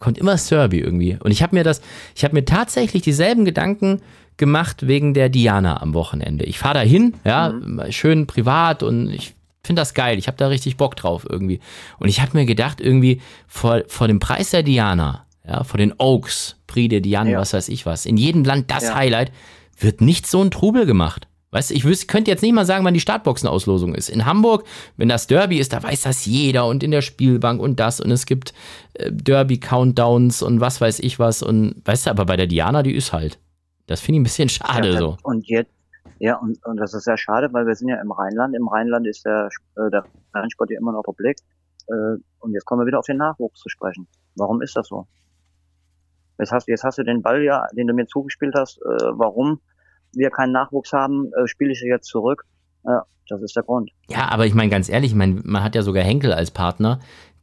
[0.00, 1.18] kommt immer das Derby irgendwie.
[1.22, 1.80] Und ich habe mir das,
[2.14, 4.00] ich habe mir tatsächlich dieselben Gedanken
[4.36, 6.44] gemacht wegen der Diana am Wochenende.
[6.44, 7.90] Ich fahre da hin, ja, mhm.
[7.90, 10.18] schön privat und ich finde das geil.
[10.18, 11.60] Ich habe da richtig Bock drauf irgendwie.
[11.98, 15.94] Und ich habe mir gedacht, irgendwie vor, vor dem Preis der Diana, ja, vor den
[15.98, 17.38] Oaks, Prix de Diane, ja.
[17.38, 18.94] was weiß ich was, in jedem Land das ja.
[18.94, 19.32] Highlight,
[19.78, 21.26] wird nicht so ein Trubel gemacht.
[21.52, 24.10] Weißt du, ich könnte jetzt nicht mal sagen, wann die Startboxenauslosung ist.
[24.10, 24.64] In Hamburg,
[24.98, 28.10] wenn das Derby ist, da weiß das jeder und in der Spielbank und das und
[28.10, 28.52] es gibt
[28.94, 32.94] äh, Derby-Countdowns und was weiß ich was und weißt du, aber bei der Diana, die
[32.94, 33.38] ist halt.
[33.86, 35.16] Das finde ich ein bisschen schade ja, so.
[35.22, 35.70] Und jetzt,
[36.18, 38.54] ja, und, und das ist sehr schade, weil wir sind ja im Rheinland.
[38.54, 40.04] Im Rheinland ist der, äh, der
[40.34, 41.38] Rennsport ja immer noch Republik.
[41.88, 44.06] Äh, und jetzt kommen wir wieder auf den Nachwuchs zu sprechen.
[44.34, 45.06] Warum ist das so?
[46.38, 48.78] Jetzt hast, jetzt hast du den Ball ja, den du mir zugespielt hast.
[48.78, 49.60] Äh, warum
[50.12, 52.44] wir keinen Nachwuchs haben, äh, spiele ich jetzt zurück.
[52.84, 53.90] Ja, das ist der Grund.
[54.08, 57.00] Ja, aber ich meine ganz ehrlich, ich meine, man hat ja sogar Henkel als Partner,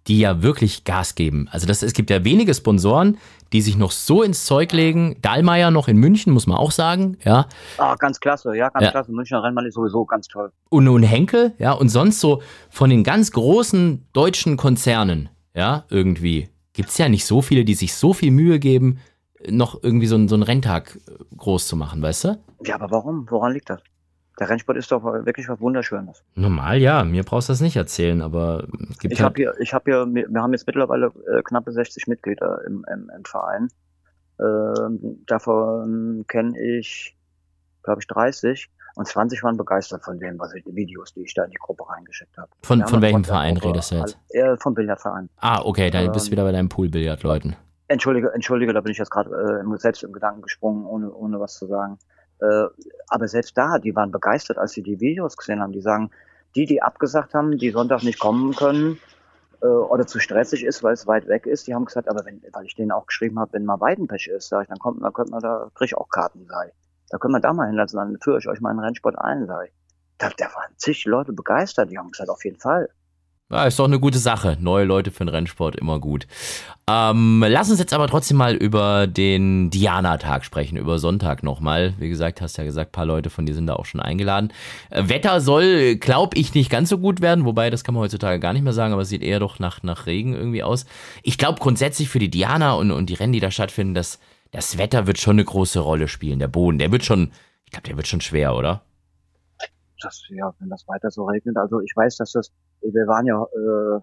[0.08, 1.48] die ja wirklich Gas geben.
[1.52, 3.18] Also das, es gibt ja wenige Sponsoren,
[3.54, 5.18] die sich noch so ins Zeug legen.
[5.22, 7.48] Dahlmeier noch in München, muss man auch sagen, ja.
[7.78, 8.92] Ah, ganz klasse, ja, ganz ja.
[8.92, 9.12] klasse.
[9.12, 10.52] Münchner Rennmann ist sowieso ganz toll.
[10.70, 16.50] Und nun Henkel, ja, und sonst so von den ganz großen deutschen Konzernen, ja, irgendwie
[16.74, 19.00] gibt es ja nicht so viele, die sich so viel Mühe geben,
[19.50, 22.40] noch irgendwie so, einen, so einen Renntag äh, groß zu machen, weißt du?
[22.66, 23.30] Ja, aber warum?
[23.30, 23.82] Woran liegt das?
[24.40, 26.24] Der Rennsport ist doch wirklich was Wunderschönes.
[26.34, 27.04] Normal, ja.
[27.04, 29.84] Mir brauchst du das nicht erzählen, aber es gibt Ich halt habe hier, ich habe
[29.86, 33.68] hier, wir haben jetzt mittlerweile äh, knappe 60 Mitglieder im, im, im Verein.
[34.40, 37.16] Ähm, davon kenne ich,
[37.84, 38.72] glaube ich, 30.
[38.96, 41.58] Und 20 waren begeistert von dem, was ich, die Videos, die ich da in die
[41.58, 42.50] Gruppe reingeschickt habe.
[42.62, 44.20] Von, von welchem Verein redest du jetzt?
[44.30, 45.30] Äh, vom Billardverein.
[45.38, 47.56] Ah, okay, dann ähm, bist du wieder bei deinem Pool-Billard-Leuten.
[47.88, 51.56] Entschuldige, entschuldige, da bin ich jetzt gerade äh, selbst im Gedanken gesprungen, ohne, ohne was
[51.56, 51.98] zu sagen.
[52.40, 52.66] Äh,
[53.08, 55.72] aber selbst da, die waren begeistert, als sie die Videos gesehen haben.
[55.72, 56.12] Die sagen,
[56.56, 59.00] die, die abgesagt haben, die Sonntag nicht kommen können
[59.62, 62.42] äh, oder zu stressig ist, weil es weit weg ist, die haben gesagt, aber wenn,
[62.52, 65.14] weil ich denen auch geschrieben habe, wenn mal Weidenpech ist, sag ich, dann kommt, dann
[65.14, 66.72] könnte man da, krieg ich auch Karten sei.
[67.14, 69.46] Da können wir da mal hinlassen, dann führe ich euch mal einen Rennsport ein.
[69.46, 72.90] Da, da waren zig Leute begeistert, die haben gesagt, auf jeden Fall.
[73.52, 74.58] Ja, ist doch eine gute Sache.
[74.60, 76.26] Neue Leute für den Rennsport, immer gut.
[76.90, 81.94] Ähm, lass uns jetzt aber trotzdem mal über den Diana-Tag sprechen, über Sonntag nochmal.
[82.00, 84.52] Wie gesagt, hast ja gesagt, paar Leute von dir sind da auch schon eingeladen.
[84.90, 88.40] Äh, Wetter soll, glaube ich, nicht ganz so gut werden, wobei das kann man heutzutage
[88.40, 90.88] gar nicht mehr sagen, aber es sieht eher doch nach, nach Regen irgendwie aus.
[91.22, 94.18] Ich glaube grundsätzlich für die Diana und, und die Rennen, die da stattfinden, dass
[94.54, 96.40] das Wetter wird schon eine große Rolle spielen.
[96.40, 97.32] Der Boden, der wird schon,
[97.66, 98.84] ich glaube, der wird schon schwer, oder?
[100.02, 101.58] Das, ja, wenn das weiter so regnet.
[101.58, 102.52] Also ich weiß, dass das,
[102.82, 104.02] wir waren ja, äh,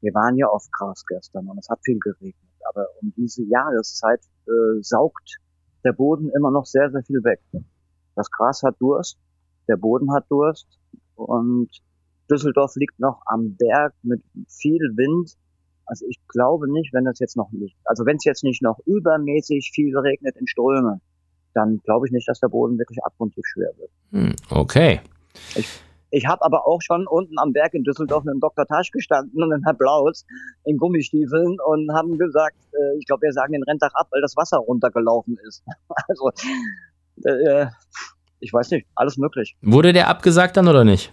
[0.00, 2.34] wir waren ja auf Gras gestern und es hat viel geregnet.
[2.68, 5.38] Aber um diese Jahreszeit äh, saugt
[5.84, 7.40] der Boden immer noch sehr, sehr viel weg.
[8.14, 9.18] Das Gras hat Durst,
[9.68, 10.66] der Boden hat Durst
[11.14, 11.68] und
[12.30, 15.36] Düsseldorf liegt noch am Berg mit viel Wind
[15.88, 18.78] also ich glaube nicht, wenn das jetzt noch nicht, also wenn es jetzt nicht noch
[18.84, 21.00] übermäßig viel regnet in Strömen,
[21.54, 23.90] dann glaube ich nicht, dass der Boden wirklich abgrundtief schwer wird.
[24.12, 25.00] Hm, okay.
[25.56, 25.66] Ich,
[26.10, 28.66] ich habe aber auch schon unten am Berg in Düsseldorf mit dem Dr.
[28.66, 30.26] Tasch gestanden und mit Herr Blaus
[30.64, 34.36] in Gummistiefeln und haben gesagt, äh, ich glaube, wir sagen den Renntag ab, weil das
[34.36, 35.64] Wasser runtergelaufen ist.
[36.08, 36.30] also,
[37.24, 37.66] äh,
[38.40, 39.56] ich weiß nicht, alles möglich.
[39.62, 41.12] Wurde der abgesagt dann oder nicht?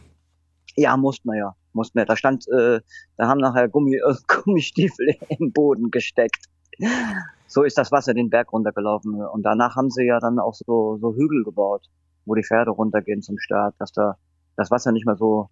[0.75, 1.55] Ja, mussten wir ja.
[1.73, 2.05] Mussten wir.
[2.05, 2.81] Da stand, äh,
[3.17, 6.45] da haben nachher Gummi, äh, Gummistiefel im Boden gesteckt.
[7.47, 9.15] So ist das Wasser den Berg runtergelaufen.
[9.15, 11.83] Und danach haben sie ja dann auch so, so Hügel gebaut,
[12.25, 14.17] wo die Pferde runtergehen zum Start, dass da
[14.57, 15.49] das Wasser nicht mehr so,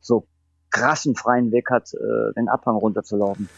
[0.00, 0.26] so
[0.70, 3.48] krassen freien Weg hat, äh, den Abhang runterzulaufen.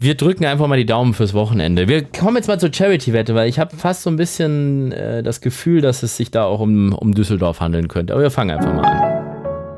[0.00, 1.88] Wir drücken einfach mal die Daumen fürs Wochenende.
[1.88, 5.40] Wir kommen jetzt mal zur Charity-Wette, weil ich habe fast so ein bisschen äh, das
[5.40, 8.12] Gefühl, dass es sich da auch um, um Düsseldorf handeln könnte.
[8.12, 9.03] Aber wir fangen einfach mal an.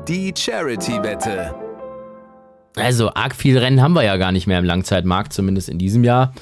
[0.07, 1.53] Die Charity-Wette.
[2.77, 6.05] Also arg viel Rennen haben wir ja gar nicht mehr im Langzeitmarkt, zumindest in diesem
[6.05, 6.33] Jahr.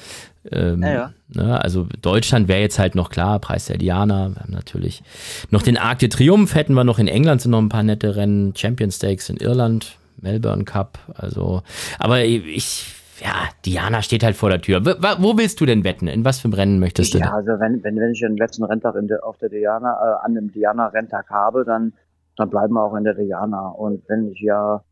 [0.52, 1.12] Ähm, ja, ja.
[1.34, 4.28] Ne, also Deutschland wäre jetzt halt noch klar, Preis der Diana.
[4.28, 5.02] Wir haben natürlich
[5.50, 8.14] noch den Arc de Triomphe, hätten wir noch in England sind noch ein paar nette
[8.14, 11.00] Rennen, Champion Stakes in Irland, Melbourne Cup.
[11.16, 11.62] Also,
[11.98, 14.84] aber ich ja, Diana steht halt vor der Tür.
[14.84, 16.06] W wo willst du denn wetten?
[16.06, 17.18] In was für ein Rennen möchtest du?
[17.18, 20.34] Ja, also wenn, wenn, wenn ich den letzten Renntag der, auf der Diana, äh, an
[20.34, 21.94] dem Diana-Renntag habe, dann,
[22.36, 23.68] dann bleiben wir auch in der Diana.
[23.68, 24.82] Und wenn ich ja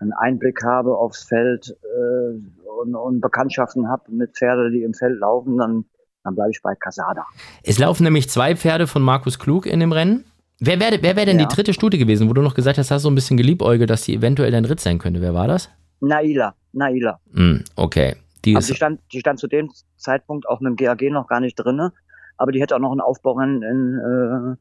[0.00, 5.18] einen Einblick habe aufs Feld äh, und, und Bekanntschaften habe mit Pferden, die im Feld
[5.18, 5.84] laufen, dann,
[6.24, 7.24] dann bleibe ich bei Casada.
[7.62, 10.24] Es laufen nämlich zwei Pferde von Markus Klug in dem Rennen.
[10.58, 11.46] Wer wäre wer wär denn ja.
[11.46, 13.88] die dritte Stute gewesen, wo du noch gesagt hast, hast du so ein bisschen geliebäugelt,
[13.88, 15.22] dass die eventuell dein Ritt sein könnte?
[15.22, 15.70] Wer war das?
[16.00, 16.54] Naila.
[16.72, 17.18] Naila.
[17.32, 18.16] Mm, okay.
[18.44, 21.40] Die, also die, stand, die stand zu dem Zeitpunkt auch mit dem GAG noch gar
[21.40, 21.92] nicht drinne,
[22.36, 24.56] aber die hätte auch noch einen Aufbaurennen in, äh,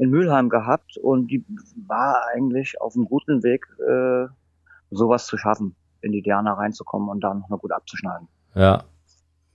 [0.00, 1.44] in Mülheim gehabt und die
[1.86, 4.28] war eigentlich auf einem guten Weg, äh,
[4.90, 8.26] sowas zu schaffen, in die Diana reinzukommen und dann noch gut abzuschneiden.
[8.54, 8.84] Ja,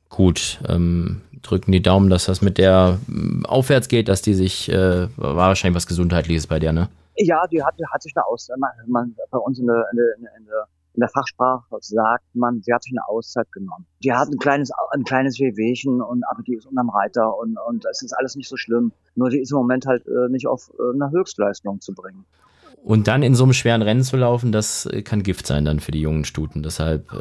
[0.09, 0.59] gut.
[0.69, 5.07] Ähm, drücken die Daumen, dass das mit der ähm, aufwärts geht, dass die sich, äh,
[5.17, 6.89] war wahrscheinlich was Gesundheitliches bei dir, ne?
[7.17, 10.37] Ja, die hat, hat sich eine Aus, man, man, bei uns in der, in der,
[10.37, 13.85] in der in der Fachsprache sagt man, sie hat sich eine Auszeit genommen.
[14.03, 17.85] Die hat ein kleines, ein kleines Wehwehchen und aber die ist unterm Reiter und, und
[17.91, 18.91] es ist alles nicht so schlimm.
[19.15, 22.25] Nur die ist im Moment halt äh, nicht auf äh, eine Höchstleistung zu bringen.
[22.83, 25.79] Und dann in so einem schweren Rennen zu laufen, das äh, kann Gift sein dann
[25.79, 26.61] für die jungen Stuten.
[26.61, 27.15] Deshalb äh,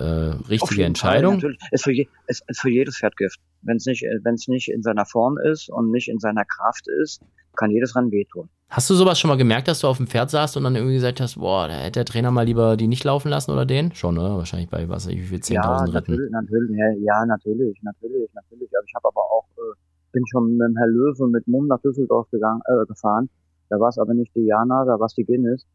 [0.49, 1.41] richtige Entscheidung.
[1.41, 1.59] Fall, natürlich.
[1.71, 3.41] Ist für, je, ist, ist für jedes Pferd Gift.
[3.63, 6.87] Wenn es nicht, wenn es nicht in seiner Form ist und nicht in seiner Kraft
[7.03, 7.23] ist,
[7.57, 8.49] kann jedes Rennen wehtun.
[8.69, 10.95] Hast du sowas schon mal gemerkt, dass du auf dem Pferd saßt und dann irgendwie
[10.95, 13.93] gesagt hast, boah, da hätte der Trainer mal lieber die nicht laufen lassen oder den?
[13.95, 14.37] Schon, oder?
[14.37, 15.87] Wahrscheinlich bei, was ich, wie viel, 10.000 ja.
[15.93, 18.71] Natürlich, natürlich, ja, natürlich, natürlich, natürlich.
[18.75, 19.75] Also ich habe aber auch, äh,
[20.13, 23.29] bin schon mit dem Herr Löwe mit Mumm nach Düsseldorf gegangen, äh, gefahren.
[23.69, 25.67] Da war es aber nicht Diana, da war es die Guinness.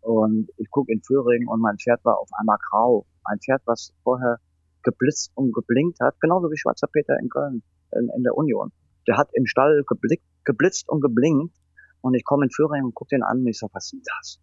[0.00, 3.04] Und ich gucke in Führing und mein Pferd war auf einmal grau.
[3.24, 4.38] Ein Pferd, was vorher
[4.82, 7.62] geblitzt und geblinkt hat, genauso wie Schwarzer Peter in Köln,
[7.92, 8.72] in, in der Union.
[9.06, 11.54] Der hat im Stall geblickt, geblitzt und geblinkt
[12.00, 14.02] und ich komme in Führing und gucke den an und ich sage, was ist denn
[14.04, 14.40] das?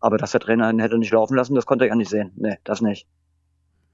[0.00, 2.32] Aber dass der Trainer ihn hätte nicht laufen lassen, das konnte er ja nicht sehen.
[2.36, 3.08] Nee, das nicht.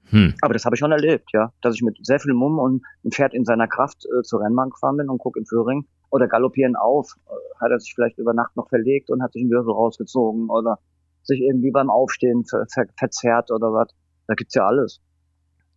[0.09, 0.35] Hm.
[0.41, 1.51] Aber das habe ich schon erlebt, ja.
[1.61, 4.69] Dass ich mit sehr viel Mumm und ein Pferd in seiner Kraft äh, zur Rennbahn
[4.69, 5.87] gefahren bin und gucke in Führing.
[6.11, 7.15] Oder galoppieren auf.
[7.27, 10.49] Äh, hat er sich vielleicht über Nacht noch verlegt und hat sich einen Wirbel rausgezogen
[10.49, 10.79] oder
[11.23, 13.89] sich irgendwie beim Aufstehen ver ver verzerrt oder was.
[14.27, 15.01] Da gibt's ja alles.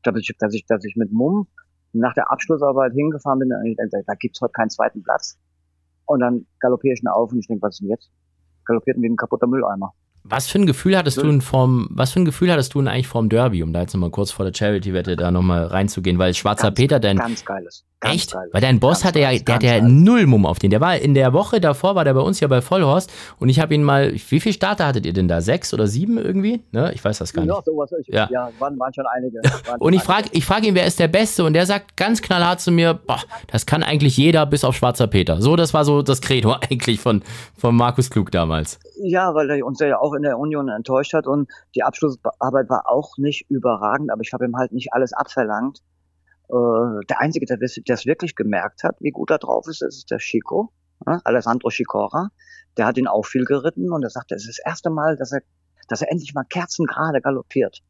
[0.03, 1.49] Dass ich, dass ich, dass ich mit Mumm
[1.99, 5.39] nach der Abschlussarbeit hingefahren bin und ich denke, da gibt's heute keinen zweiten Platz.
[6.07, 8.11] Und dann galoppiere ich ihn auf und ich denke, was ist denn jetzt?
[8.65, 9.93] Galoppiert wie ein kaputter Mülleimer.
[10.31, 12.89] Was für ein Gefühl hattest du in Form, was für ein Gefühl hattest du denn
[12.89, 16.35] eigentlich vorm Derby, um da jetzt nochmal kurz vor der Charity-Wette da nochmal reinzugehen, weil
[16.35, 17.17] Schwarzer ganz, Peter dein.
[17.17, 17.85] Ganz geiles.
[18.01, 18.33] Ganz echt?
[18.33, 20.71] Geiles, weil dein Boss hatte ja, der hat ja null Mumm auf den.
[20.71, 23.59] Der war in der Woche davor, war der bei uns ja bei Vollhorst und ich
[23.59, 25.41] habe ihn mal, wie viele Starter hattet ihr denn da?
[25.41, 26.63] Sechs oder sieben irgendwie?
[26.73, 26.93] Ne?
[26.95, 27.55] Ich weiß das gar nicht.
[27.55, 27.91] Ja, sowas.
[28.01, 28.29] Ich, ja.
[28.31, 29.39] ja waren, waren schon einige.
[29.67, 31.45] Waren und ich frage ich frag ihn, wer ist der Beste?
[31.45, 35.07] Und der sagt ganz knallhart zu mir, boah, das kann eigentlich jeder bis auf Schwarzer
[35.07, 35.41] Peter.
[35.41, 37.23] So, das war so das Credo eigentlich von,
[37.57, 38.79] von Markus Klug damals.
[39.01, 42.89] Ja, weil er uns ja auch in der Union enttäuscht hat und die Abschlussarbeit war
[42.89, 45.81] auch nicht überragend, aber ich habe ihm halt nicht alles abverlangt.
[46.49, 50.19] Äh, der Einzige, der es wirklich gemerkt hat, wie gut er drauf ist, ist der
[50.19, 50.73] Chico,
[51.07, 51.21] ne?
[51.25, 52.31] Alessandro Chicora.
[52.77, 55.33] Der hat ihn auch viel geritten und er sagte, es ist das erste Mal, dass
[55.33, 55.43] er,
[55.89, 57.83] dass er endlich mal kerzengerade galoppiert.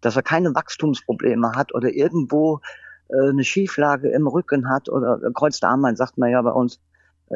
[0.00, 2.60] Dass er keine Wachstumsprobleme hat oder irgendwo
[3.08, 6.80] äh, eine Schieflage im Rücken hat oder äh, Kreuzdarmbein, sagt man ja bei uns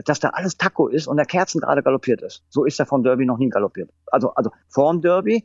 [0.04, 2.42] dass da alles Taco ist und der Kerzen gerade galoppiert ist.
[2.48, 3.90] So ist er vom Derby noch nie galoppiert.
[4.06, 5.44] Also, also vorm Derby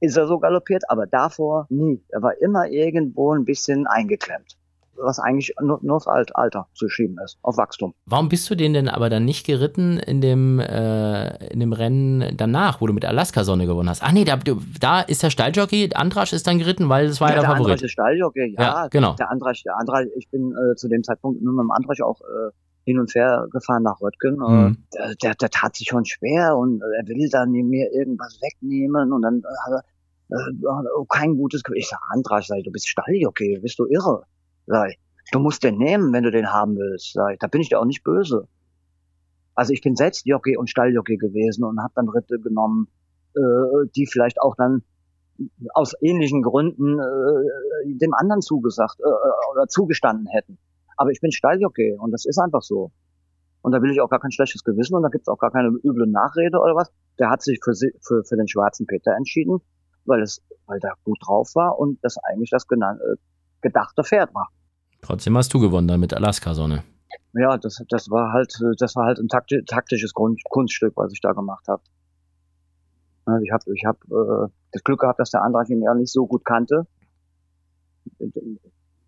[0.00, 2.02] ist er so galoppiert, aber davor nie.
[2.08, 4.56] Er war immer irgendwo ein bisschen eingeklemmt.
[4.98, 7.92] Was eigentlich nur, nur aufs Alter zu schieben ist, auf Wachstum.
[8.06, 12.34] Warum bist du den denn aber dann nicht geritten in dem, äh, in dem Rennen
[12.34, 14.02] danach, wo du mit Alaska Sonne gewonnen hast?
[14.02, 14.38] Ach nee, da,
[14.80, 17.56] da ist der Stalljockey, Andrasch ist dann geritten, weil das war ja, ja der, der
[17.56, 17.72] Favorit.
[17.72, 19.12] Andrasch ist Stalljockey, ja, ja, genau.
[19.16, 22.22] Der Andrasch, der Andrasch, ich bin äh, zu dem Zeitpunkt nur mit dem Andrasch auch
[22.22, 22.50] äh,
[22.86, 24.36] hin und her gefahren nach Röttgen.
[24.36, 24.76] Mhm.
[24.94, 29.22] Der, der, der, tat sich schon schwer und er will dann mir irgendwas wegnehmen und
[29.22, 29.84] dann hat er
[30.30, 31.78] äh, kein gutes Gefühl.
[31.78, 34.22] Ich sag, Andrasch, sag ich, du bist Stalljockey, bist du irre?
[34.66, 34.98] Sag ich,
[35.32, 37.12] du musst den nehmen, wenn du den haben willst.
[37.12, 38.46] Sag ich, da bin ich dir auch nicht böse.
[39.56, 42.86] Also ich bin selbst Jockey und Stalljockey gewesen und habe dann Ritte genommen,
[43.34, 44.82] äh, die vielleicht auch dann
[45.74, 50.58] aus ähnlichen Gründen äh, dem anderen zugesagt äh, oder zugestanden hätten.
[50.96, 52.90] Aber ich bin Stalljockey und das ist einfach so.
[53.62, 55.50] Und da will ich auch gar kein schlechtes Gewissen und da gibt es auch gar
[55.50, 56.90] keine üble Nachrede oder was.
[57.18, 59.60] Der hat sich für, für, für den schwarzen Peter entschieden,
[60.04, 63.16] weil es, weil der gut drauf war und das eigentlich das genannte, äh,
[63.62, 64.48] gedachte Pferd war.
[65.02, 66.84] Trotzdem hast du gewonnen dann mit Alaska-Sonne.
[67.32, 71.20] Ja, das, das war halt, das war halt ein takti taktisches Grund, Kunststück, was ich
[71.20, 71.82] da gemacht habe.
[73.42, 76.26] Ich habe ich hab, äh, das Glück gehabt, dass der Andrach ihn ja nicht so
[76.26, 76.86] gut kannte.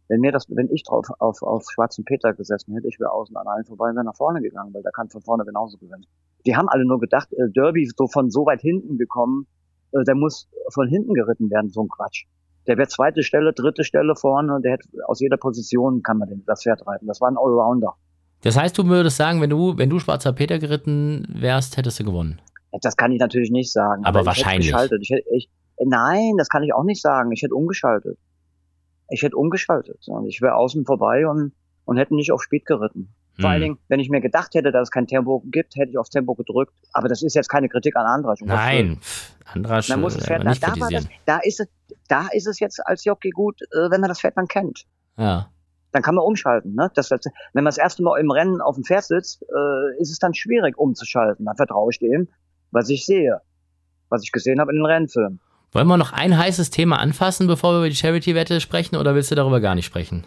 [0.09, 3.37] Wenn mir das, wenn ich drauf auf, auf Schwarzen Peter gesessen hätte, ich wäre außen
[3.37, 6.07] an allen vorbei und wäre nach vorne gegangen, weil der kann von vorne genauso gewinnen.
[6.47, 9.47] Die haben alle nur gedacht, äh, Derby so von so weit hinten gekommen,
[9.93, 12.25] äh, der muss von hinten geritten werden, so ein Quatsch.
[12.67, 16.45] Der wäre zweite Stelle, dritte Stelle vorne, der hätte aus jeder Position kann man den,
[16.47, 17.07] das Pferd reiten.
[17.07, 17.95] Das war ein Allrounder.
[18.43, 22.05] Das heißt, du würdest sagen, wenn du, wenn du Schwarzer Peter geritten wärst, hättest du
[22.05, 22.41] gewonnen.
[22.83, 24.05] Das kann ich natürlich nicht sagen.
[24.05, 24.75] Aber, aber wahrscheinlich.
[24.75, 25.49] Hätte ich hätte, ich,
[25.85, 27.33] nein, das kann ich auch nicht sagen.
[27.33, 28.19] Ich hätte umgeschaltet.
[29.11, 30.07] Ich hätte umgeschaltet.
[30.09, 31.53] Und ich wäre außen vorbei und,
[31.85, 33.15] und hätte nicht auf Speed geritten.
[33.41, 33.51] Vor hm.
[33.51, 36.11] allen Dingen, wenn ich mir gedacht hätte, dass es kein Tempo gibt, hätte ich aufs
[36.11, 36.75] Tempo gedrückt.
[36.93, 38.41] Aber das ist jetzt keine Kritik an Andrasch.
[38.43, 38.99] Nein,
[39.53, 41.69] Andrasch muss das Pferd, nicht da, das, da, ist es,
[42.09, 44.85] da ist es jetzt als Jockey gut, äh, wenn man das Pferd dann kennt.
[45.17, 45.51] Ja.
[45.93, 46.75] Dann kann man umschalten.
[46.75, 46.91] Ne?
[46.95, 47.21] Das, wenn
[47.55, 50.77] man das erste Mal im Rennen auf dem Pferd sitzt, äh, ist es dann schwierig
[50.77, 51.47] umzuschalten.
[51.47, 52.29] Dann vertraue ich dem,
[52.73, 53.41] was ich sehe,
[54.09, 55.41] was ich gesehen habe in den Rennfilmen.
[55.73, 59.31] Wollen wir noch ein heißes Thema anfassen, bevor wir über die Charity-Wette sprechen, oder willst
[59.31, 60.27] du darüber gar nicht sprechen?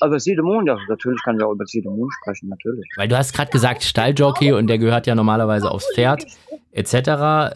[0.00, 2.86] Aber Sidemon, ja, natürlich kann ich auch über Sidemon sprechen, natürlich.
[2.96, 6.26] Weil du hast gerade gesagt, Stalljockey und der gehört ja normalerweise aufs Pferd,
[6.72, 6.94] etc.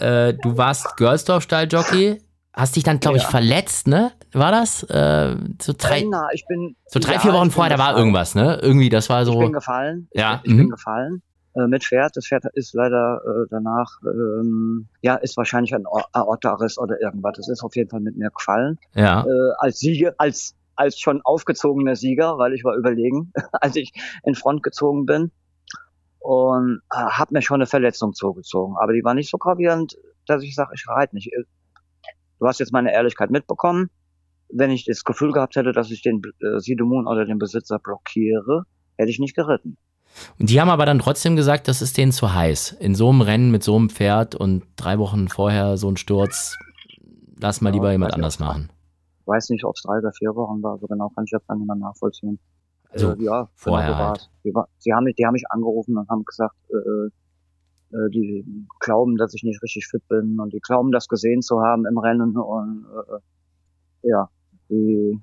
[0.00, 2.20] Äh, du warst Girlsdorf Stalljockey,
[2.52, 3.30] hast dich dann, glaube ich, ja.
[3.30, 4.12] verletzt, ne?
[4.32, 4.84] War das?
[4.84, 8.34] Äh, so drei, Na, ich bin, so drei ja, vier Wochen vorher, da war irgendwas,
[8.34, 8.60] ne?
[8.62, 9.32] Irgendwie, das war so.
[9.32, 10.08] Ich bin gefallen.
[10.12, 10.40] Ja.
[10.42, 10.58] Ich, ich mhm.
[10.58, 11.22] bin gefallen
[11.56, 12.16] äh, mit Pferd.
[12.16, 17.36] Das Pferd ist leider äh, danach, ähm, ja, ist wahrscheinlich ein Aortariss oder irgendwas.
[17.36, 18.78] Das ist auf jeden Fall mit mir gefallen.
[18.94, 19.24] Ja.
[19.24, 23.92] Äh, als Sieger, als als schon aufgezogener Sieger, weil ich war überlegen, als ich
[24.24, 25.32] in Front gezogen bin
[26.18, 28.76] und äh, habe mir schon eine Verletzung zugezogen.
[28.78, 29.96] Aber die war nicht so gravierend,
[30.26, 31.30] dass ich sage, ich reite nicht.
[32.38, 33.88] Du hast jetzt meine Ehrlichkeit mitbekommen.
[34.48, 38.64] Wenn ich das Gefühl gehabt hätte, dass ich den äh, Sidemun oder den Besitzer blockiere,
[38.98, 39.78] hätte ich nicht geritten.
[40.38, 42.72] Und die haben aber dann trotzdem gesagt, das ist denen zu heiß.
[42.80, 46.56] In so einem Rennen mit so einem Pferd und drei Wochen vorher so ein Sturz,
[47.40, 48.70] lass mal ja, lieber jemand anders machen.
[49.20, 51.48] Ich weiß nicht, ob es drei oder vier Wochen war, so genau kann ich jetzt
[51.48, 52.38] dann nicht mehr nachvollziehen.
[52.90, 54.30] Also äh, ja, vorher genau halt.
[54.44, 57.10] die, sie, haben mich, die haben mich angerufen und haben gesagt, äh,
[57.96, 58.44] äh, die
[58.80, 61.98] glauben, dass ich nicht richtig fit bin und die glauben, das gesehen zu haben im
[61.98, 62.86] Rennen und
[64.02, 64.28] äh, ja,
[64.68, 65.20] die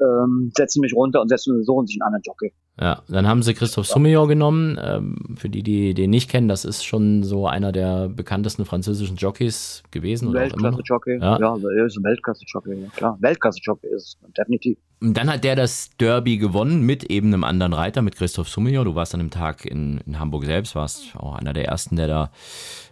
[0.00, 2.52] ähm, setzen mich runter und setzen so sich einen anderen Jockey.
[2.80, 4.78] Ja, dann haben sie Christoph Soumillon genommen.
[4.80, 9.16] Ähm, für die, die den nicht kennen, das ist schon so einer der bekanntesten französischen
[9.16, 10.32] Jockeys gewesen.
[10.32, 11.40] Weltklasse-Jockey, ja.
[11.40, 13.18] ja, er ist ein Weltklasse-Jockey, ja, klar.
[13.20, 14.78] Weltklasse-Jockey ist es, definitiv.
[15.00, 18.84] Und dann hat der das Derby gewonnen mit eben einem anderen Reiter, mit Christoph Soumillon.
[18.84, 22.06] Du warst an dem Tag in, in Hamburg selbst, warst auch einer der ersten, der
[22.06, 22.30] da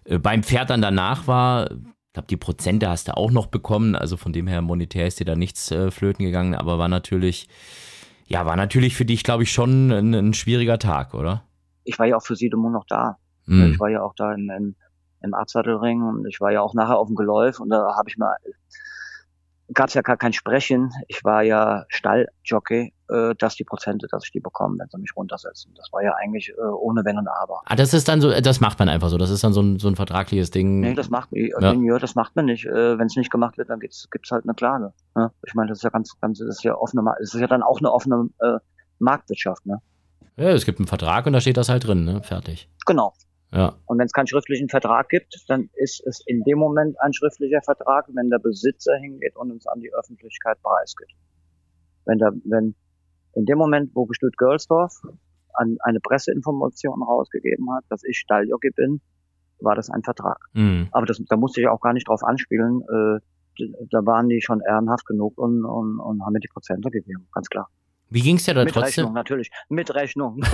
[0.04, 1.70] äh, beim Pferd dann danach war.
[1.70, 3.94] Ich glaube, die Prozente hast du auch noch bekommen.
[3.94, 7.48] Also von dem her monetär ist dir da nichts äh, flöten gegangen, aber war natürlich
[8.26, 11.44] ja, war natürlich für dich, glaube ich, schon ein, ein, schwieriger Tag, oder?
[11.84, 13.18] Ich war ja auch für Siedemund noch da.
[13.46, 13.72] Mhm.
[13.72, 14.74] Ich war ja auch da im, im,
[15.22, 18.16] im Absattelring und ich war ja auch nachher auf dem Geläuf und da habe ich
[18.16, 18.36] mal
[19.72, 20.90] gab es ja gar kein Sprechen.
[21.08, 25.14] Ich war ja Stalljockey, äh, dass die Prozente, dass ich die bekomme, wenn sie mich
[25.16, 25.72] runtersetzen.
[25.76, 27.62] Das war ja eigentlich äh, ohne Wenn und Aber.
[27.64, 29.18] Ah, das ist dann so, das macht man einfach so.
[29.18, 30.80] Das ist dann so ein, so ein vertragliches Ding.
[30.80, 31.72] Nee, das macht, ja.
[31.72, 32.66] ja das macht man nicht.
[32.66, 34.92] Äh, wenn es nicht gemacht wird, dann gibt's gibt's halt eine Klage.
[35.14, 35.30] Ne?
[35.46, 37.62] Ich meine, das ist ja ganz, ganz, das ist ja offene, das ist ja dann
[37.62, 38.58] auch eine offene äh,
[38.98, 39.80] Marktwirtschaft, ne?
[40.36, 42.22] Ja, es gibt einen Vertrag und da steht das halt drin, ne?
[42.22, 42.68] Fertig.
[42.84, 43.14] Genau.
[43.52, 43.74] Ja.
[43.86, 47.62] Und wenn es keinen schriftlichen Vertrag gibt, dann ist es in dem Moment ein schriftlicher
[47.62, 51.12] Vertrag, wenn der Besitzer hingeht und uns an die Öffentlichkeit preisgibt.
[52.04, 52.74] Wenn der, wenn
[53.36, 55.02] in dem Moment, wo Gestüt Görlsdorf
[55.54, 59.00] an eine Presseinformation rausgegeben hat, dass ich Stalljockey bin,
[59.60, 60.38] war das ein Vertrag.
[60.54, 60.88] Mhm.
[60.90, 62.82] Aber das, da musste ich auch gar nicht drauf anspielen.
[62.82, 63.20] Äh,
[63.90, 67.48] da waren die schon ehrenhaft genug und, und, und haben mir die Prozente gegeben, ganz
[67.48, 67.68] klar.
[68.08, 69.04] Wie ging es dir da mit trotzdem?
[69.04, 69.50] Rechnung, natürlich.
[69.68, 70.40] Mit Rechnung.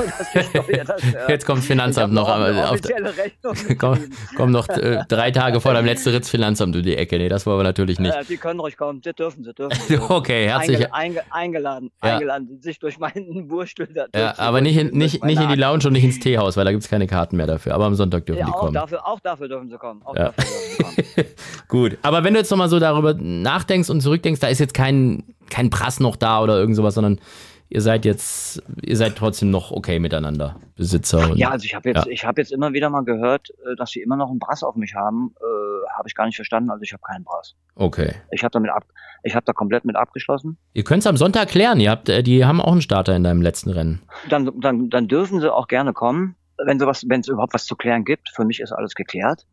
[0.86, 2.28] Das, Jetzt kommt Finanzamt noch.
[2.28, 2.80] Auf,
[3.78, 3.98] komm,
[4.36, 7.18] komm noch äh, drei Tage vor deinem letzten Ritz Finanzamt um die Ecke.
[7.18, 8.14] Nee, das wollen wir natürlich nicht.
[8.14, 9.00] Äh, die können ruhig kommen.
[9.04, 10.00] Sie dürfen, sie dürfen.
[10.08, 10.92] okay, herzlich.
[10.92, 12.14] Einge, einge, eingeladen, ja.
[12.14, 15.86] eingeladen, sich durch meinen Wurstel da Ja, aber nicht in, nicht, nicht in die Lounge
[15.86, 17.74] und nicht ins Teehaus, weil da gibt es keine Karten mehr dafür.
[17.74, 18.74] Aber am Sonntag dürfen ja, die auch kommen.
[18.74, 20.02] Dafür, auch dafür dürfen sie kommen.
[20.16, 20.30] Ja.
[20.30, 21.28] Dürfen sie kommen.
[21.68, 25.24] Gut, aber wenn du jetzt nochmal so darüber nachdenkst und zurückdenkst, da ist jetzt kein,
[25.52, 27.20] kein Prass noch da oder irgend sowas, sondern
[27.68, 31.30] ihr seid jetzt, ihr seid trotzdem noch okay miteinander, Besitzer.
[31.30, 32.10] Und, Ja, also ich habe jetzt, Ja.
[32.10, 34.76] ich habe jetzt immer wieder mal gehört, äh, dass sie immer noch einen Brass auf
[34.76, 35.34] mich haben.
[35.40, 35.62] Äh,
[35.96, 36.70] habe ich gar nicht verstanden.
[36.70, 37.54] Also ich habe keinen Brass.
[37.74, 38.14] Okay.
[38.30, 38.84] Ich habe damit ab,
[39.24, 40.56] ich habe da komplett mit abgeschlossen.
[40.72, 41.80] Ihr könnt es am Sonntag klären.
[41.80, 44.00] Ihr habt, äh, die haben auch einen Starter in deinem letzten Rennen.
[44.28, 46.34] Dann, dann, dann dürfen sie auch gerne kommen,
[46.64, 48.30] wenn sowas, wenn es überhaupt was zu klären gibt.
[48.34, 49.46] Für mich ist alles geklärt.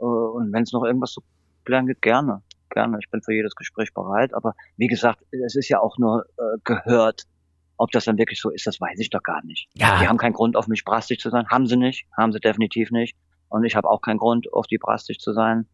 [0.00, 1.22] Äh, und wenn es noch irgendwas zu
[1.64, 2.98] klären gibt, gerne, gerne.
[3.02, 4.34] Ich bin für jedes Gespräch bereit.
[4.34, 7.22] Aber wie gesagt, es ist ja auch nur äh, gehört.
[7.76, 9.68] Ob das dann wirklich so ist, das weiß ich doch gar nicht.
[9.74, 10.00] Ja.
[10.00, 11.46] Die haben keinen Grund, auf mich brastig zu sein.
[11.48, 12.06] Haben sie nicht.
[12.16, 13.16] Haben sie definitiv nicht.
[13.48, 15.66] Und ich habe auch keinen Grund, auf die brastig zu sein.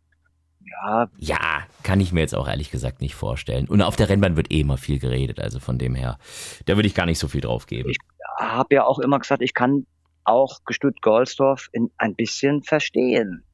[0.66, 1.38] Ja, Ja,
[1.82, 3.68] kann ich mir jetzt auch ehrlich gesagt nicht vorstellen.
[3.68, 6.18] Und auf der Rennbahn wird eh immer viel geredet, also von dem her,
[6.66, 7.90] da würde ich gar nicht so viel drauf geben.
[7.90, 7.98] Ich-
[8.38, 9.86] habe ja auch immer gesagt, ich kann
[10.24, 13.44] auch gestützt Goldsdorf in ein bisschen verstehen.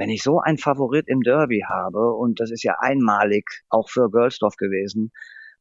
[0.00, 4.08] Wenn ich so einen Favorit im Derby habe, und das ist ja einmalig auch für
[4.08, 5.12] Goldsdorf gewesen,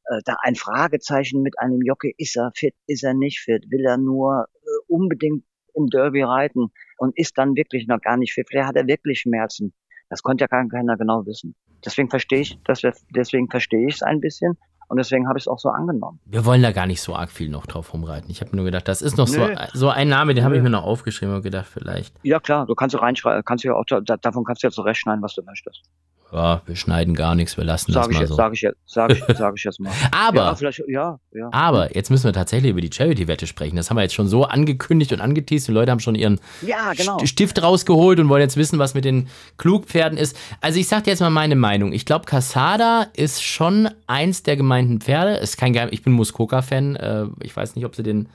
[0.06, 3.84] äh, da ein Fragezeichen mit einem Jockey, ist er fit, ist er nicht fit, will
[3.86, 5.44] er nur äh, unbedingt
[5.76, 9.20] im Derby reiten und ist dann wirklich noch gar nicht fit, vielleicht hat er wirklich
[9.20, 9.74] Schmerzen.
[10.08, 11.54] Das konnte ja gar keiner genau wissen.
[11.84, 12.82] Deswegen verstehe ich, das,
[13.14, 14.58] deswegen verstehe ich es ein bisschen
[14.90, 16.20] und deswegen habe ich es auch so angenommen.
[16.26, 18.30] Wir wollen da gar nicht so arg viel noch drauf rumreiten.
[18.30, 19.56] Ich habe nur gedacht, das ist noch so, Nö.
[19.74, 22.74] so ein Name, den habe ich mir noch aufgeschrieben und gedacht, vielleicht, Ja klar, du
[22.76, 25.84] kannst ja reinschreiben, kannst ja auch da, davon kannst du ja zurechtschneiden, was du möchtest.
[26.32, 28.36] Ja, wir schneiden gar nichts, wir lassen das Sag ich mal jetzt, so.
[28.36, 29.92] sag ich jetzt, sag ich, sag ich jetzt mal.
[30.12, 31.50] Aber, ja, ja, ja.
[31.52, 33.76] aber, jetzt müssen wir tatsächlich über die Charity-Wette sprechen.
[33.76, 35.68] Das haben wir jetzt schon so angekündigt und angeteased.
[35.68, 37.18] Die Leute haben schon ihren genau.
[37.18, 39.28] St- Stift rausgeholt und wollen jetzt wissen, was mit den
[39.58, 40.38] Klugpferden ist.
[40.62, 41.94] Also ich sag dir jetzt mal meine Meinung.
[41.94, 45.36] Ich glaube, Casada ist schon eins der gemeinten Pferde.
[45.36, 46.96] Ist kein Geheim ich bin Muskoka-Fan.
[46.96, 48.30] Äh, ich weiß nicht, ob sie den,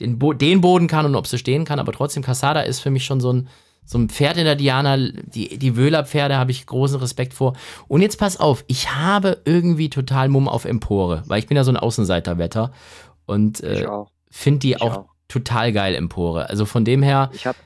[0.00, 2.90] den, Bo den Boden kann und ob sie stehen kann, aber trotzdem, Casada ist für
[2.90, 3.48] mich schon so ein,
[3.90, 4.96] so ein Pferd in der Diana.
[4.98, 7.54] Die, die Wöhler-Pferde habe ich großen Respekt vor.
[7.88, 11.64] Und jetzt pass auf, ich habe irgendwie total Mumm auf Empore, weil ich bin ja
[11.64, 12.70] so ein Außenseiterwetter
[13.24, 13.86] und äh,
[14.30, 15.04] finde die auch, auch.
[15.28, 16.50] total geil, Empore.
[16.50, 17.56] Also von dem her, Ich hab,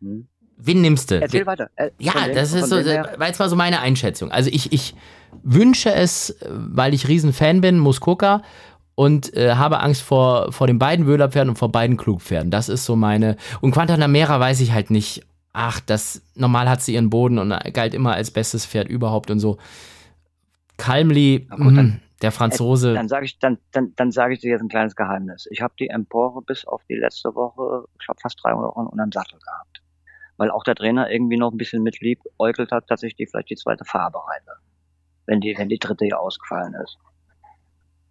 [0.00, 0.26] hm.
[0.56, 1.20] wen nimmst du?
[1.20, 1.70] Erzähl weiter.
[1.76, 4.32] Äh, Ja, dem- das ist so, war jetzt mal so meine Einschätzung.
[4.32, 4.96] Also ich, ich
[5.44, 8.42] wünsche es, weil ich Riesenfan bin, Muskoka
[8.96, 12.50] und äh, habe Angst vor, vor den beiden Wöhlerpferden und vor beiden Klugpferden.
[12.50, 13.36] Das ist so meine.
[13.60, 15.22] Und Quantanamera weiß ich halt nicht.
[15.60, 19.40] Ach, das normal hat sie ihren Boden und galt immer als bestes Pferd überhaupt und
[19.40, 19.58] so.
[20.76, 22.94] Kalmli, Na gut, dann- mh, der Franzose.
[22.94, 25.48] Dann sage ich, dann, dann, dann sage ich dir jetzt ein kleines Geheimnis.
[25.50, 29.10] Ich habe die Empore bis auf die letzte Woche, ich glaube fast 300 Euro unterm
[29.10, 29.82] Sattel gehabt.
[30.36, 33.50] Weil auch der Trainer irgendwie noch ein bisschen mitlieb äugelt hat, dass ich die vielleicht
[33.50, 34.52] die zweite Farbe reite.
[35.26, 36.98] Wenn die, wenn die dritte hier ausgefallen ist.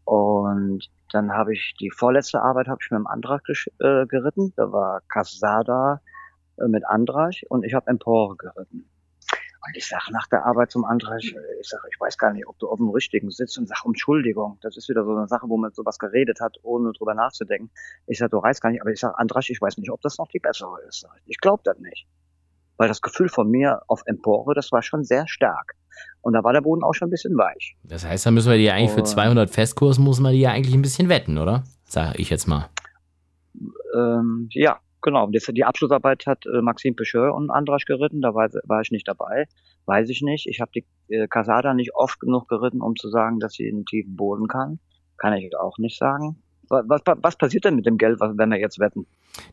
[0.03, 0.81] Und
[1.13, 4.51] dann habe ich die vorletzte Arbeit habe ich mit dem gesch- äh, geritten.
[4.57, 6.06] Da war Casada äh,
[6.67, 8.89] mit Andrach und ich habe Empore geritten.
[9.65, 12.47] Und ich sag nach der Arbeit zum Andrach, äh, ich sag, ich weiß gar nicht,
[12.47, 14.57] ob du auf dem richtigen sitzt und sag Entschuldigung.
[14.61, 17.69] Das ist wieder so eine Sache, wo man sowas geredet hat, ohne drüber nachzudenken.
[18.05, 20.17] Ich sag, du reißt gar nicht, aber ich sag, Andrach, ich weiß nicht, ob das
[20.17, 21.05] noch die bessere ist.
[21.25, 21.37] Ich.
[21.39, 22.07] Glaube das nicht.
[22.77, 25.73] Weil das Gefühl von mir auf Empore, das war schon sehr stark.
[26.21, 27.75] Und da war der Boden auch schon ein bisschen weich.
[27.83, 30.51] Das heißt, da müssen wir die eigentlich für Und- 200 Festkurs, muss man die ja
[30.51, 31.63] eigentlich ein bisschen wetten, oder?
[31.85, 32.69] Sag ich jetzt mal.
[33.95, 35.27] Ähm, ja, genau.
[35.27, 39.07] Die, die Abschlussarbeit hat äh, Maxime Pecheur und Andrasch geritten, da war, war ich nicht
[39.07, 39.45] dabei.
[39.85, 40.47] Weiß ich nicht.
[40.47, 43.85] Ich habe die äh, Casada nicht oft genug geritten, um zu sagen, dass sie einen
[43.85, 44.79] tiefen Boden kann.
[45.17, 46.41] Kann ich auch nicht sagen.
[46.69, 49.05] Was, was, was passiert denn mit dem Geld, was, wenn wir jetzt wetten?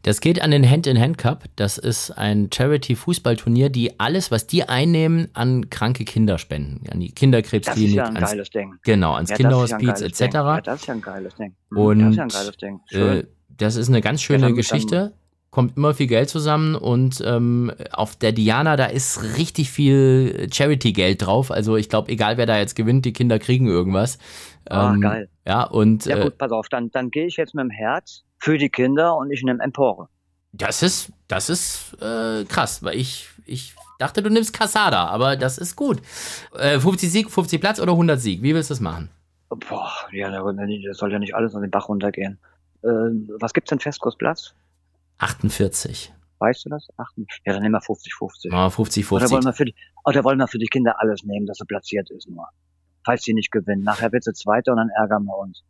[0.02, 1.44] Das geht an den Hand-in-Hand-Cup.
[1.54, 6.88] Das ist ein Charity-Fußballturnier, die alles, was die einnehmen, an kranke Kinder spenden.
[6.90, 8.74] An die Das ist Kinderkrebsklinik, ja ein ans, geiles Ding.
[8.82, 10.10] genau, ans Ja, ja Kinderhospiz Ding.
[10.10, 10.26] Ja,
[10.58, 10.64] etc.
[10.64, 11.54] das ist ja ein geiles Ding.
[11.70, 12.80] Mhm, Und das ist ja ein geiles Ding.
[12.90, 13.16] Schön.
[13.18, 13.26] Äh,
[13.56, 15.12] das ist eine ganz schöne dann- Geschichte.
[15.54, 21.24] Kommt immer viel Geld zusammen und ähm, auf der Diana, da ist richtig viel Charity-Geld
[21.24, 21.52] drauf.
[21.52, 24.18] Also ich glaube, egal wer da jetzt gewinnt, die Kinder kriegen irgendwas.
[24.68, 25.28] Ah, Ähm, geil.
[25.46, 28.24] Ja, und Ja äh, gut, pass auf, dann, dann gehe ich jetzt mit dem Herz
[28.38, 30.08] für die Kinder und ich nehme Empore.
[30.52, 35.56] Das ist, das ist äh, krass, weil ich, ich dachte, du nimmst Casada, aber das
[35.56, 36.02] ist gut.
[36.58, 38.42] Äh, 50 Sieg, 50 Platz oder 100 Sieg?
[38.42, 39.08] Wie willst du das machen?
[39.50, 42.38] Boah, ja, das soll ja nicht alles an den Bach runtergehen.
[42.82, 42.88] Äh,
[43.38, 44.52] was gibt's denn Festkursplatz?
[45.18, 46.12] 48.
[46.38, 46.88] Weißt du das?
[46.96, 47.08] Ach,
[47.46, 48.52] ja, dann nehmen wir 50-50.
[48.52, 49.46] Ah, 50, Oder wollen 50.
[49.46, 52.28] wir für die, oder wollen wir für die Kinder alles nehmen, dass sie platziert ist
[52.28, 52.46] nur.
[53.04, 53.82] Falls sie nicht gewinnen.
[53.82, 55.62] Nachher wird sie Zweiter und dann ärgern wir uns.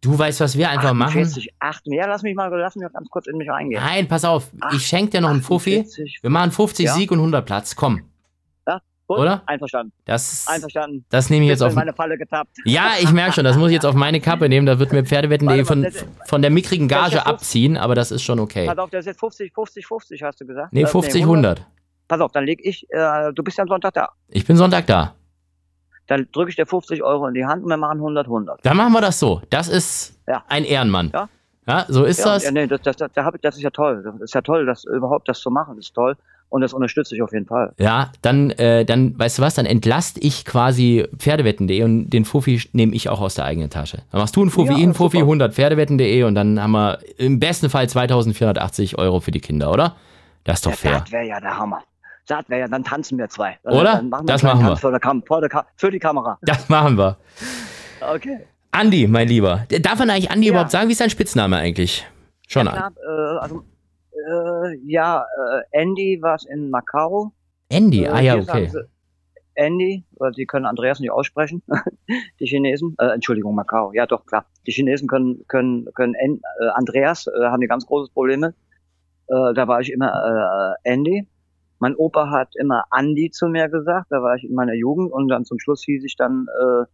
[0.00, 1.22] Du weißt, was wir einfach machen?
[1.22, 3.82] 48, 8, ja, lass mich mal, lass mich ganz kurz in mich reingehen.
[3.82, 4.50] Nein, pass auf.
[4.74, 5.78] Ich schenke dir noch einen Fuffi.
[5.80, 6.94] 48, Wir machen 50 Ja.
[6.94, 7.74] Sieg und 100 Platz.
[7.74, 8.02] Komm.
[9.06, 9.42] Gut, oder?
[9.46, 9.92] Einverstanden.
[10.04, 11.04] Das, Einverstanden.
[11.10, 11.74] das nehme ich jetzt auf.
[11.74, 12.56] meine Falle getappt.
[12.64, 14.66] Ja, ich merke schon, das muss ich jetzt auf meine Kappe nehmen.
[14.66, 17.34] Da wird mir Pferdewetten.de mal, von, das- von der mickrigen das Gage ja 50.
[17.34, 18.66] abziehen, aber das ist schon okay.
[18.66, 20.72] Pass auf, das ist jetzt 50, 50, 50, hast du gesagt?
[20.72, 21.62] Nee, Äh, 50, 100.
[22.08, 24.08] Pass auf, dann leg ich, äh, du bist ja am Sonntag da.
[24.28, 25.14] Ich bin Sonntag da.
[26.06, 28.60] Dann drücke ich dir 50 Euro in die Hand und wir machen 100, 100.
[28.64, 29.40] Dann machen wir das so.
[29.48, 30.44] Das ist Ja.
[30.48, 31.10] ein Ehrenmann.
[31.14, 31.28] Ja.
[31.66, 32.44] Ja, so ist Ja, das.
[32.44, 34.02] ja nee, das, das, das, das ist ja toll.
[34.04, 36.14] Das ist ja toll, das überhaupt das zu machen, ist toll.
[36.48, 37.72] Und das unterstütze ich auf jeden Fall.
[37.78, 42.62] Ja, dann, äh, dann, weißt du was, dann entlast ich quasi Pferdewetten.de und den Fuffi
[42.72, 44.02] nehme ich auch aus der eigenen Tasche.
[44.12, 45.26] Dann machst du einen Fuffi, Ja, ihn, Fuffi, super.
[45.26, 49.96] 100 Pferdewetten.de und dann haben wir im besten Fall 2480 Euro für die Kinder, oder?
[50.44, 51.00] Das ist doch Ja, fair.
[51.00, 51.82] Das wäre ja der Hammer.
[52.28, 53.58] Das wäre ja, dann tanzen wir zwei.
[53.64, 53.96] Oder?
[53.96, 55.00] Dann machen wir Das einen machen wir.
[55.00, 55.22] Kam
[55.76, 56.38] für die Kamera.
[56.42, 57.16] Das machen wir.
[58.14, 58.40] Okay.
[58.70, 59.66] Andi, mein Lieber.
[59.80, 60.52] Darf man eigentlich Andi Ja.
[60.52, 60.88] überhaupt sagen?
[60.88, 62.06] Wie ist dein Spitzname eigentlich?
[62.48, 62.94] Schon ja, an.
[62.94, 63.64] klar, äh, also,
[64.26, 67.32] äh, ja, äh, Andy war in Macau.
[67.68, 68.68] Andy, Äh, ah ja, okay.
[68.68, 68.84] sie
[69.54, 71.62] Andy, weil sie können Andreas nicht aussprechen.
[72.40, 73.92] die Chinesen, äh, Entschuldigung, Macau.
[73.92, 74.46] Ja, doch, klar.
[74.66, 76.38] Die Chinesen können, können, können äh,
[76.74, 78.54] Andreas, äh, haben die ganz großes Probleme.
[79.28, 81.26] Äh, da war ich immer äh, Andy.
[81.78, 85.28] Mein Opa hat immer Andy zu mir gesagt, da war ich in meiner Jugend und
[85.28, 86.84] dann zum Schluss hieß ich dann äh,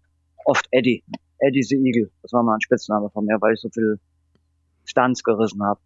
[0.44, 1.04] oft Eddie.
[1.38, 2.10] Eddie the Eagle.
[2.22, 3.98] Das war mal ein Spitzname von mir, weil ich so viel
[4.84, 5.80] Stunts gerissen habe.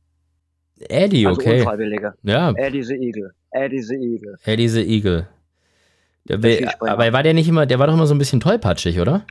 [0.80, 1.60] Eddie, Also okay.
[1.60, 2.14] Unfreiwillige.
[2.22, 3.30] Ja, Eddie the Eagle.
[3.50, 4.36] Eddie the Eagle.
[4.44, 5.28] Eddie the Eagle.
[6.26, 9.26] Der, aber war der nicht immer, der war doch immer so ein bisschen tollpatschig, oder?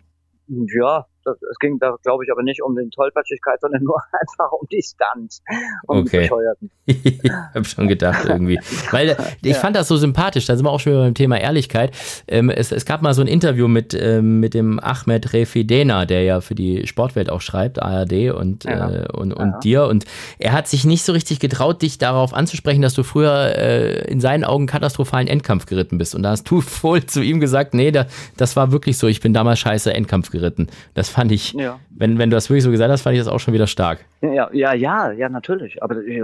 [0.47, 4.51] Ja, das, es ging da, glaube ich, aber nicht um den Tollpatschigkeit, sondern nur einfach
[4.51, 5.41] um die Stunts.
[5.87, 6.29] Um Okay.
[6.85, 8.59] ich hab schon gedacht irgendwie.
[8.91, 9.59] Weil ich Ja.
[9.59, 11.91] fand das so sympathisch, da sind wir auch schon wieder beim Thema Ehrlichkeit.
[12.27, 16.23] Ähm, es, es gab mal so ein Interview mit, ähm, mit dem Ahmed Refidena, der
[16.23, 18.89] ja für die Sportwelt auch schreibt, ARD und, Ja.
[18.91, 19.59] äh, und, und Ja.
[19.59, 19.83] dir.
[19.85, 20.05] Und
[20.39, 24.19] er hat sich nicht so richtig getraut, dich darauf anzusprechen, dass du früher äh, in
[24.19, 26.15] seinen Augen katastrophalen Endkampf geritten bist.
[26.15, 28.07] Und da hast du wohl zu ihm gesagt, nee, da,
[28.37, 30.67] das war wirklich so, ich bin damals scheiße Endkampf geritten.
[30.93, 31.79] Das fand ich, Ja.
[31.89, 34.05] wenn, wenn du das wirklich so gesagt hast, fand ich das auch schon wieder stark.
[34.21, 35.81] Ja, ja, ja, ja, natürlich.
[35.81, 36.21] Aber äh,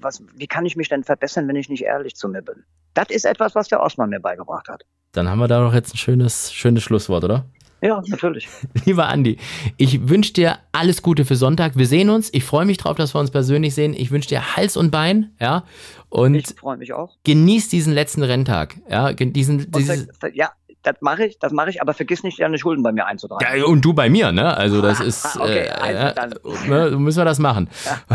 [0.00, 2.64] was, wie kann ich mich denn verbessern, wenn ich nicht ehrlich zu mir bin?
[2.94, 4.82] Das ist etwas, was der Osman mir beigebracht hat.
[5.12, 7.44] Dann haben wir da doch jetzt ein schönes, schönes Schlusswort, oder?
[7.82, 8.48] Ja, natürlich.
[8.86, 9.36] Lieber Andi,
[9.76, 11.76] ich wünsche dir alles Gute für Sonntag.
[11.76, 12.32] Wir sehen uns.
[12.32, 13.92] Ich freue mich drauf, dass wir uns persönlich sehen.
[13.94, 15.64] Ich wünsche dir Hals und Bein, ja.
[16.08, 17.16] Und Ich freue mich auch.
[17.24, 19.12] genieß diesen letzten Renntag, ja.
[19.12, 20.50] Diesen, dieses, ja,
[20.84, 23.44] das mache ich, das mache ich, aber vergiss nicht, deine Schulden bei mir einzutragen.
[23.58, 24.56] ja, und du bei mir, ne?
[24.56, 26.38] Also das ist, Okay, äh, einverstanden.
[26.44, 27.68] äh, ne, müssen wir das machen.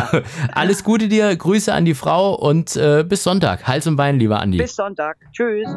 [0.54, 3.68] Alles Gute dir, Grüße an die Frau und äh, bis Sonntag.
[3.68, 4.58] Hals und Bein, lieber Andi.
[4.58, 5.18] Bis Sonntag.
[5.34, 5.68] Tschüss.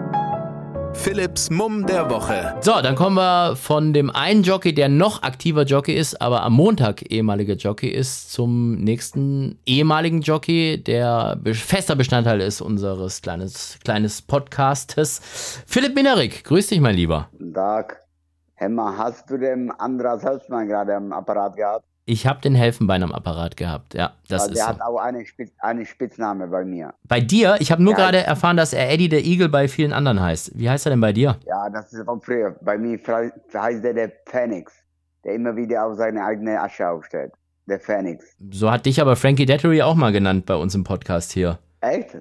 [0.95, 2.55] Philipps Mumm der Woche.
[2.61, 6.53] So, dann kommen wir von dem einen Jockey, der noch aktiver Jockey ist, aber am
[6.53, 14.23] Montag ehemaliger Jockey ist, zum nächsten ehemaligen Jockey, der fester Bestandteil ist unseres kleines, kleines
[14.23, 15.63] Podcastes.
[15.67, 17.29] Philipp Minerik, grüß dich, mein Lieber.
[17.33, 18.01] Guten Tag.
[18.55, 21.85] Hemmer, hast du den Andras Hölzmann gerade am Apparat gehabt?
[22.05, 24.69] Ich habe den Helfenbein am Apparat gehabt, ja, das Weil ist der so.
[24.71, 26.95] hat auch eine, Spitz, eine Spitzname bei mir.
[27.05, 27.99] Bei dir, ich habe nur Ja.
[27.99, 30.59] gerade erfahren, dass er Eddie der Eagle bei vielen anderen heißt.
[30.59, 31.37] Wie heißt er denn bei dir?
[31.47, 32.57] Ja, das ist von früher.
[32.61, 32.99] Bei mir
[33.55, 34.73] heißt der der Phoenix,
[35.25, 37.33] der immer wieder auf seine eigene Asche aufstellt.
[37.69, 38.25] Der Phoenix.
[38.51, 41.61] So hat dich aber Frankie Dettery auch mal genannt bei uns im Podcast hier.
[41.81, 42.17] Echt?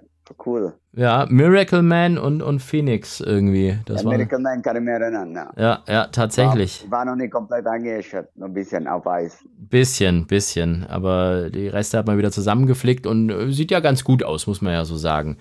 [0.46, 0.74] Cool.
[0.94, 3.78] Ja, Miracle Man und, und Phoenix irgendwie.
[3.86, 5.34] Das war, American Man kann ich mir erinnern.
[5.34, 5.52] Ja.
[5.56, 6.86] ja, ja, tatsächlich.
[6.90, 9.44] War, war noch nicht komplett eingeäschert, noch ein bisschen auf Eis.
[9.58, 10.86] Bisschen, bisschen.
[10.88, 14.62] Aber die Reste hat man wieder zusammengeflickt und äh, sieht ja ganz gut aus, muss
[14.62, 15.38] man ja so sagen.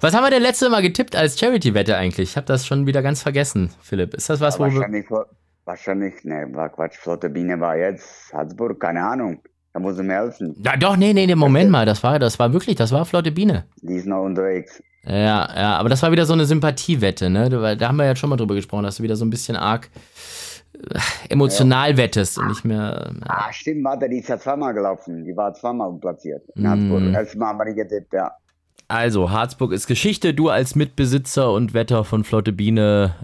[0.00, 2.30] Was haben wir denn letzte Mal getippt als Charity-Wette eigentlich?
[2.30, 4.14] Ich habe das schon wieder ganz vergessen, Philipp.
[4.14, 4.74] Ist das was, wo wir.
[4.74, 5.06] wahrscheinlich,
[5.64, 6.96] wahrscheinlich, ne, war Quatsch.
[6.96, 9.40] Flotte Biene war jetzt Salzburg, keine Ahnung.
[9.76, 10.56] Da muss er mir helfen.
[10.64, 11.84] Ja, doch, nee, nee, nee, Moment mal.
[11.84, 13.64] Das war, das war wirklich, das war Flotte Biene.
[13.82, 14.82] Die ist noch unterwegs.
[15.04, 17.50] Ja, ja, aber das war wieder so eine Sympathiewette, ne?
[17.50, 19.54] Da, da haben wir ja schon mal drüber gesprochen, dass du wieder so ein bisschen
[19.54, 19.90] arg
[20.94, 20.98] äh,
[21.28, 23.12] emotional wettest und nicht mehr.
[23.20, 25.26] äh, Ah, stimmt, warte, die ist ja zweimal gelaufen.
[25.26, 26.42] Die war zweimal platziert.
[26.54, 27.12] In Mm.
[27.36, 28.32] Mal habe ich getippt, ja.
[28.88, 30.32] Also, Harzburg ist Geschichte.
[30.32, 33.14] Du als Mitbesitzer und Wetter von Flotte Biene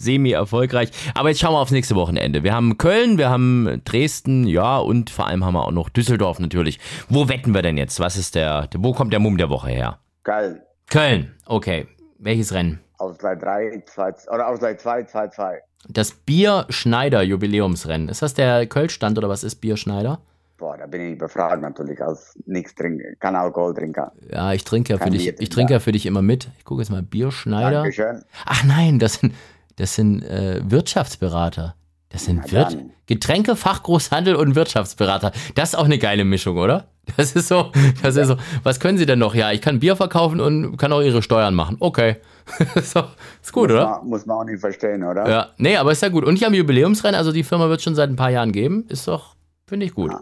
[0.00, 0.90] semi-erfolgreich.
[1.14, 2.42] Aber jetzt schauen wir aufs nächste Wochenende.
[2.42, 6.40] Wir haben Köln, wir haben Dresden, ja, und vor allem haben wir auch noch Düsseldorf
[6.40, 6.80] natürlich.
[7.08, 8.00] Wo wetten wir denn jetzt?
[8.00, 9.98] Was ist der, wo kommt der Mumm der Woche her?
[10.24, 10.62] Geil.
[10.88, 11.86] Köln, okay.
[12.18, 12.80] Welches Rennen?
[12.98, 15.62] Ausgleich 3, 2, oder Ausgleich 2, 2, 2.
[15.88, 18.08] Das Bier Schneider Jubiläumsrennen.
[18.08, 20.20] Ist das der Kölschstand oder was ist Bier Schneider?
[20.58, 24.04] Boah, da bin ich befragt natürlich, als nichts trinken, kein Alkohol trinken.
[24.30, 25.80] Ja, ich trinke ja für dich, ich trinke ja.
[25.80, 26.50] für dich immer mit.
[26.58, 27.82] Ich gucke jetzt mal Bier Schneider.
[27.82, 28.22] Dankeschön.
[28.44, 29.32] Ach nein, das sind,
[29.76, 31.74] das sind äh, Wirtschaftsberater.
[32.10, 32.76] Das sind Wirt.
[33.06, 35.32] Getränke, Fachgroßhandel und Wirtschaftsberater.
[35.54, 36.88] Das ist auch eine geile Mischung, oder?
[37.16, 38.36] Das ist so, das ist so.
[38.62, 39.34] Was können Sie denn noch?
[39.34, 41.76] Ja, ich kann Bier verkaufen und kann auch Ihre Steuern machen.
[41.80, 42.16] Okay.
[42.82, 43.04] so,
[43.42, 43.90] ist gut, muss oder?
[43.90, 45.28] Man, muss man auch nicht verstehen, oder?
[45.28, 46.24] Ja, nee, aber ist ja gut.
[46.24, 48.84] Und ich am Jubiläumsrennen, also die Firma wird schon seit ein paar Jahren geben.
[48.88, 49.34] Ist doch,
[49.66, 50.12] finde ich gut.
[50.12, 50.20] Ja.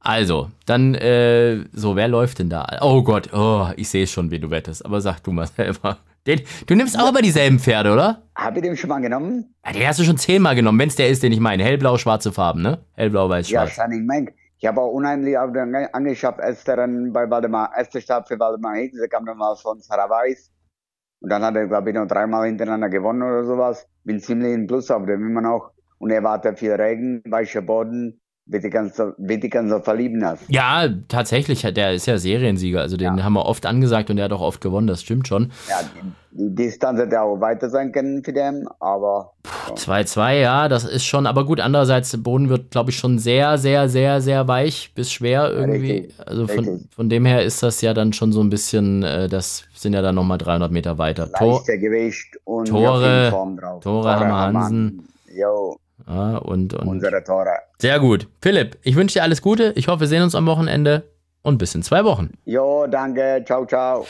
[0.00, 2.78] Also, dann, äh, so, wer läuft denn da?
[2.80, 4.84] Oh Gott, oh, ich sehe schon, wie du wettest.
[4.84, 5.98] Aber sag du mal selber.
[6.26, 8.22] Den, du nimmst auch immer dieselben Pferde, oder?
[8.34, 9.54] Hab ich den schon mal genommen?
[9.64, 11.64] Ja, den hast du schon zehnmal genommen, wenn es der ist, den ich meine.
[11.64, 12.84] Hellblau, schwarze Farben, ne?
[12.94, 13.74] Hellblau, weiß, Ja, schwarz.
[13.74, 14.34] Shining Mank.
[14.58, 18.74] Ich habe auch unheimlich auf den angeschafft, erster Rennen bei Waldemar, erster Start für Waldemar
[18.74, 20.50] Higgs, der kam dann mal von Sarah Weiss.
[21.22, 23.86] Und dann hat er, glaube ich, noch dreimal hintereinander gewonnen oder sowas.
[24.04, 25.70] Bin ziemlich in Plus auf dem immer noch.
[25.98, 28.19] Und er wartet viel Regen, weicher Boden,
[28.50, 30.42] wird die ganz, wird die ganz verlieben hast.
[30.48, 32.80] Ja, tatsächlich, der ist ja Seriensieger.
[32.80, 35.52] Also den haben wir oft angesagt und der hat auch oft gewonnen, das stimmt schon.
[35.68, 35.80] Ja,
[36.32, 39.32] die, Distanz hätte auch weiter sein können für den, aber
[39.70, 43.58] 2-2, ja, das ist schon, aber gut, andererseits, der Boden wird, glaube ich, schon sehr,
[43.58, 45.92] sehr, sehr, sehr weich bis schwer irgendwie.
[45.92, 46.88] richtig, also von, richtig.
[46.94, 50.02] von dem her ist das ja dann schon so ein bisschen, äh, das sind ja
[50.02, 51.30] dann nochmal 300 Meter weiter.
[51.32, 53.78] Tor, Gewicht und Tore- ja.
[53.80, 55.08] Tore haben wir Hansen.
[55.34, 55.76] Jo,
[56.10, 57.54] ja, und, und unsere Tore.
[57.78, 58.26] sehr gut.
[58.42, 59.72] Philipp, ich wünsche dir alles Gute.
[59.76, 61.04] Ich hoffe, wir sehen uns am Wochenende
[61.42, 62.32] und bis in zwei Wochen.
[62.44, 64.06] Jo, danke, ciao, ciao.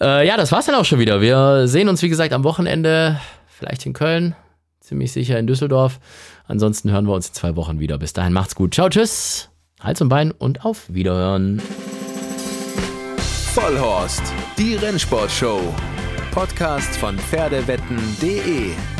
[0.00, 1.20] Äh, ja, das war's dann auch schon wieder.
[1.20, 3.18] Wir sehen uns, wie gesagt, am Wochenende,
[3.48, 4.36] vielleicht in Köln,
[4.80, 5.98] ziemlich sicher in Düsseldorf.
[6.46, 7.96] Ansonsten hören wir uns in zwei Wochen wieder.
[7.98, 8.74] Bis dahin macht's gut.
[8.74, 9.48] Ciao, tschüss.
[9.80, 11.62] Hals und Bein und auf Wiederhören.
[13.54, 14.22] Vollhorst,
[14.58, 15.60] die Rennsportshow.
[16.32, 18.99] Podcast von Pferdewetten.de.